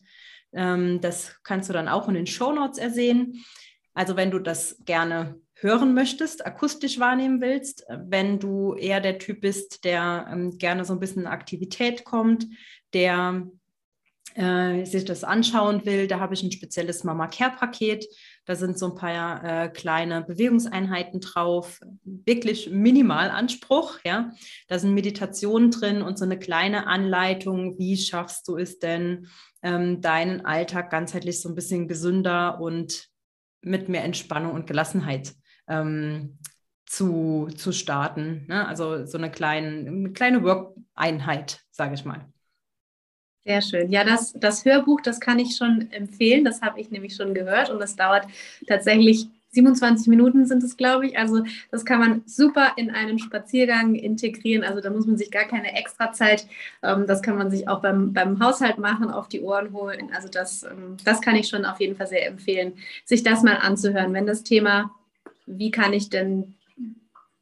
Ähm, 0.53 1.01
das 1.01 1.37
kannst 1.43 1.69
du 1.69 1.73
dann 1.73 1.89
auch 1.89 2.09
in 2.09 2.15
den 2.15 2.27
Show 2.27 2.53
Notes 2.53 2.79
ersehen. 2.79 3.45
Also 3.95 4.17
wenn 4.17 4.31
du 4.31 4.39
das 4.39 4.77
gerne 4.85 5.41
hören 5.55 5.95
möchtest, 5.95 6.45
akustisch 6.45 6.99
wahrnehmen 6.99 7.41
willst, 7.41 7.87
wenn 7.89 8.39
du 8.39 8.75
eher 8.75 9.01
der 9.01 9.19
Typ 9.19 9.41
bist, 9.41 9.85
der 9.85 10.29
ähm, 10.31 10.59
gerne 10.59 10.85
so 10.85 10.93
ein 10.93 11.01
bisschen 11.01 11.23
in 11.23 11.29
Aktivität 11.29 12.05
kommt, 12.05 12.47
der 12.93 13.49
äh, 14.35 14.85
sich 14.85 15.07
das 15.07 15.25
anschauen 15.25 15.87
will, 15.87 16.07
da 16.09 16.21
habe 16.21 16.35
ich 16.35 16.43
ein 16.43 16.53
spezielles 16.53 17.05
Mama 17.05 17.27
Care 17.27 17.57
Paket. 17.57 18.07
Da 18.47 18.55
sind 18.55 18.79
so 18.79 18.87
ein 18.87 18.95
paar 18.95 19.45
äh, 19.45 19.69
kleine 19.69 20.23
Bewegungseinheiten 20.23 21.21
drauf, 21.21 21.81
wirklich 22.05 22.71
minimal 22.71 23.31
Anspruch. 23.31 23.99
Ja, 24.05 24.31
da 24.69 24.79
sind 24.79 24.95
Meditationen 24.95 25.71
drin 25.71 26.01
und 26.01 26.17
so 26.17 26.25
eine 26.25 26.39
kleine 26.39 26.87
Anleitung, 26.87 27.79
wie 27.79 27.97
schaffst 27.97 28.47
du 28.49 28.57
es 28.57 28.79
denn, 28.79 29.27
ähm, 29.63 30.01
deinen 30.01 30.47
Alltag 30.47 30.91
ganzheitlich 30.91 31.41
so 31.41 31.49
ein 31.49 31.57
bisschen 31.57 31.89
gesünder 31.89 32.61
und 32.61 33.09
mit 33.63 33.89
mehr 33.89 34.05
Entspannung 34.05 34.53
und 34.53 34.69
Gelassenheit 34.69 35.35
ähm, 35.69 36.39
zu, 36.87 37.49
zu 37.57 37.73
starten. 37.73 38.47
Ne? 38.47 38.67
Also 38.67 39.07
so 39.07 39.19
eine 39.19 39.31
kleine, 39.31 39.89
eine 39.89 40.13
kleine 40.13 40.45
Work-Einheit, 40.45 41.61
sage 41.71 41.95
ich 41.95 42.05
mal. 42.05 42.33
Sehr 43.47 43.63
schön. 43.63 43.93
Ja, 43.93 44.03
das, 44.03 44.33
das 44.33 44.65
Hörbuch, 44.65 45.01
das 45.03 45.21
kann 45.21 45.39
ich 45.39 45.55
schon 45.57 45.89
empfehlen. 45.93 46.45
Das 46.45 46.63
habe 46.63 46.81
ich 46.81 46.91
nämlich 46.91 47.15
schon 47.15 47.33
gehört 47.33 47.71
und 47.71 47.79
das 47.79 47.95
dauert 47.95 48.27
tatsächlich 48.67 49.29
27 49.53 50.09
Minuten 50.09 50.47
sind 50.47 50.65
es, 50.65 50.77
glaube 50.77 51.07
ich. 51.07 51.17
Also 51.17 51.45
das 51.71 51.85
kann 51.85 52.01
man 52.01 52.23
super 52.27 52.73
in 52.75 52.91
einen 52.91 53.21
Spaziergang 53.21 53.95
integrieren. 53.95 54.65
Also 54.65 54.81
da 54.81 54.91
muss 54.91 55.07
man 55.07 55.17
sich 55.17 55.31
gar 55.31 55.45
keine 55.45 55.77
Extrazeit, 55.77 56.49
ähm, 56.83 57.07
das 57.07 57.23
kann 57.23 57.39
man 57.39 57.53
sich 57.53 57.69
auch 57.69 57.81
beim, 57.83 58.13
beim 58.13 58.41
Haushalt 58.41 58.79
machen, 58.79 59.11
auf 59.11 59.29
die 59.29 59.41
Ohren 59.41 59.73
holen. 59.73 60.11
Also 60.13 60.29
das, 60.29 60.65
ähm, 60.65 60.97
das 61.05 61.21
kann 61.23 61.37
ich 61.37 61.47
schon 61.47 61.65
auf 61.65 61.81
jeden 61.81 61.95
Fall 61.95 62.09
sehr 62.09 62.27
empfehlen, 62.27 62.73
sich 63.05 63.23
das 63.23 63.45
mal 63.45 63.59
anzuhören. 63.59 64.13
Wenn 64.13 64.27
das 64.27 64.43
Thema, 64.43 64.91
wie 65.47 65.71
kann 65.71 65.93
ich 65.93 66.11
denn 66.11 66.56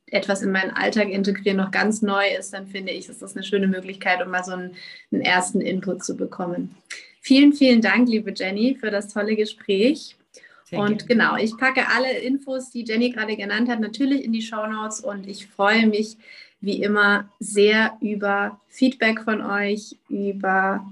etwas 0.07 0.43
in 0.43 0.53
meinen 0.53 0.71
Alltag 0.71 1.09
integrieren, 1.09 1.57
noch 1.57 1.71
ganz 1.71 2.03
neu 2.03 2.25
ist, 2.39 2.53
dann 2.53 2.67
finde 2.67 2.93
ich, 2.93 3.09
ist 3.09 3.23
das 3.23 3.35
eine 3.35 3.45
schöne 3.45 3.67
Möglichkeit, 3.67 4.25
um 4.25 4.31
mal 4.31 4.45
so 4.45 4.53
einen, 4.53 4.77
einen 5.11 5.23
ersten 5.23 5.61
Input 5.61 6.05
zu 6.05 6.17
bekommen. 6.17 6.75
Vielen, 7.21 7.53
vielen 7.53 7.81
Dank, 7.81 8.09
liebe 8.09 8.33
Jenny, 8.35 8.77
für 8.79 8.91
das 8.91 9.13
tolle 9.13 9.35
Gespräch. 9.35 10.17
Sehr 10.65 10.79
und 10.79 11.07
gerne. 11.07 11.07
genau, 11.07 11.37
ich 11.37 11.57
packe 11.57 11.89
alle 11.89 12.19
Infos, 12.19 12.71
die 12.71 12.85
Jenny 12.85 13.11
gerade 13.11 13.37
genannt 13.37 13.69
hat, 13.69 13.81
natürlich 13.81 14.25
in 14.25 14.33
die 14.33 14.43
Show 14.43 14.67
Notes 14.67 15.01
und 15.01 15.27
ich 15.27 15.47
freue 15.47 15.87
mich 15.87 16.17
wie 16.61 16.83
immer 16.83 17.29
sehr 17.41 17.97
über 18.01 18.61
Feedback 18.69 19.21
von 19.23 19.43
euch, 19.43 19.97
über 20.09 20.85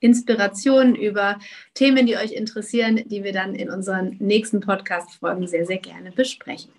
Inspirationen, 0.00 0.94
über 0.94 1.38
Themen, 1.74 2.06
die 2.06 2.16
euch 2.16 2.32
interessieren, 2.32 3.02
die 3.06 3.24
wir 3.24 3.32
dann 3.32 3.54
in 3.54 3.70
unseren 3.70 4.16
nächsten 4.18 4.60
Podcast-Folgen 4.60 5.46
sehr, 5.46 5.66
sehr 5.66 5.78
gerne 5.78 6.12
besprechen. 6.12 6.72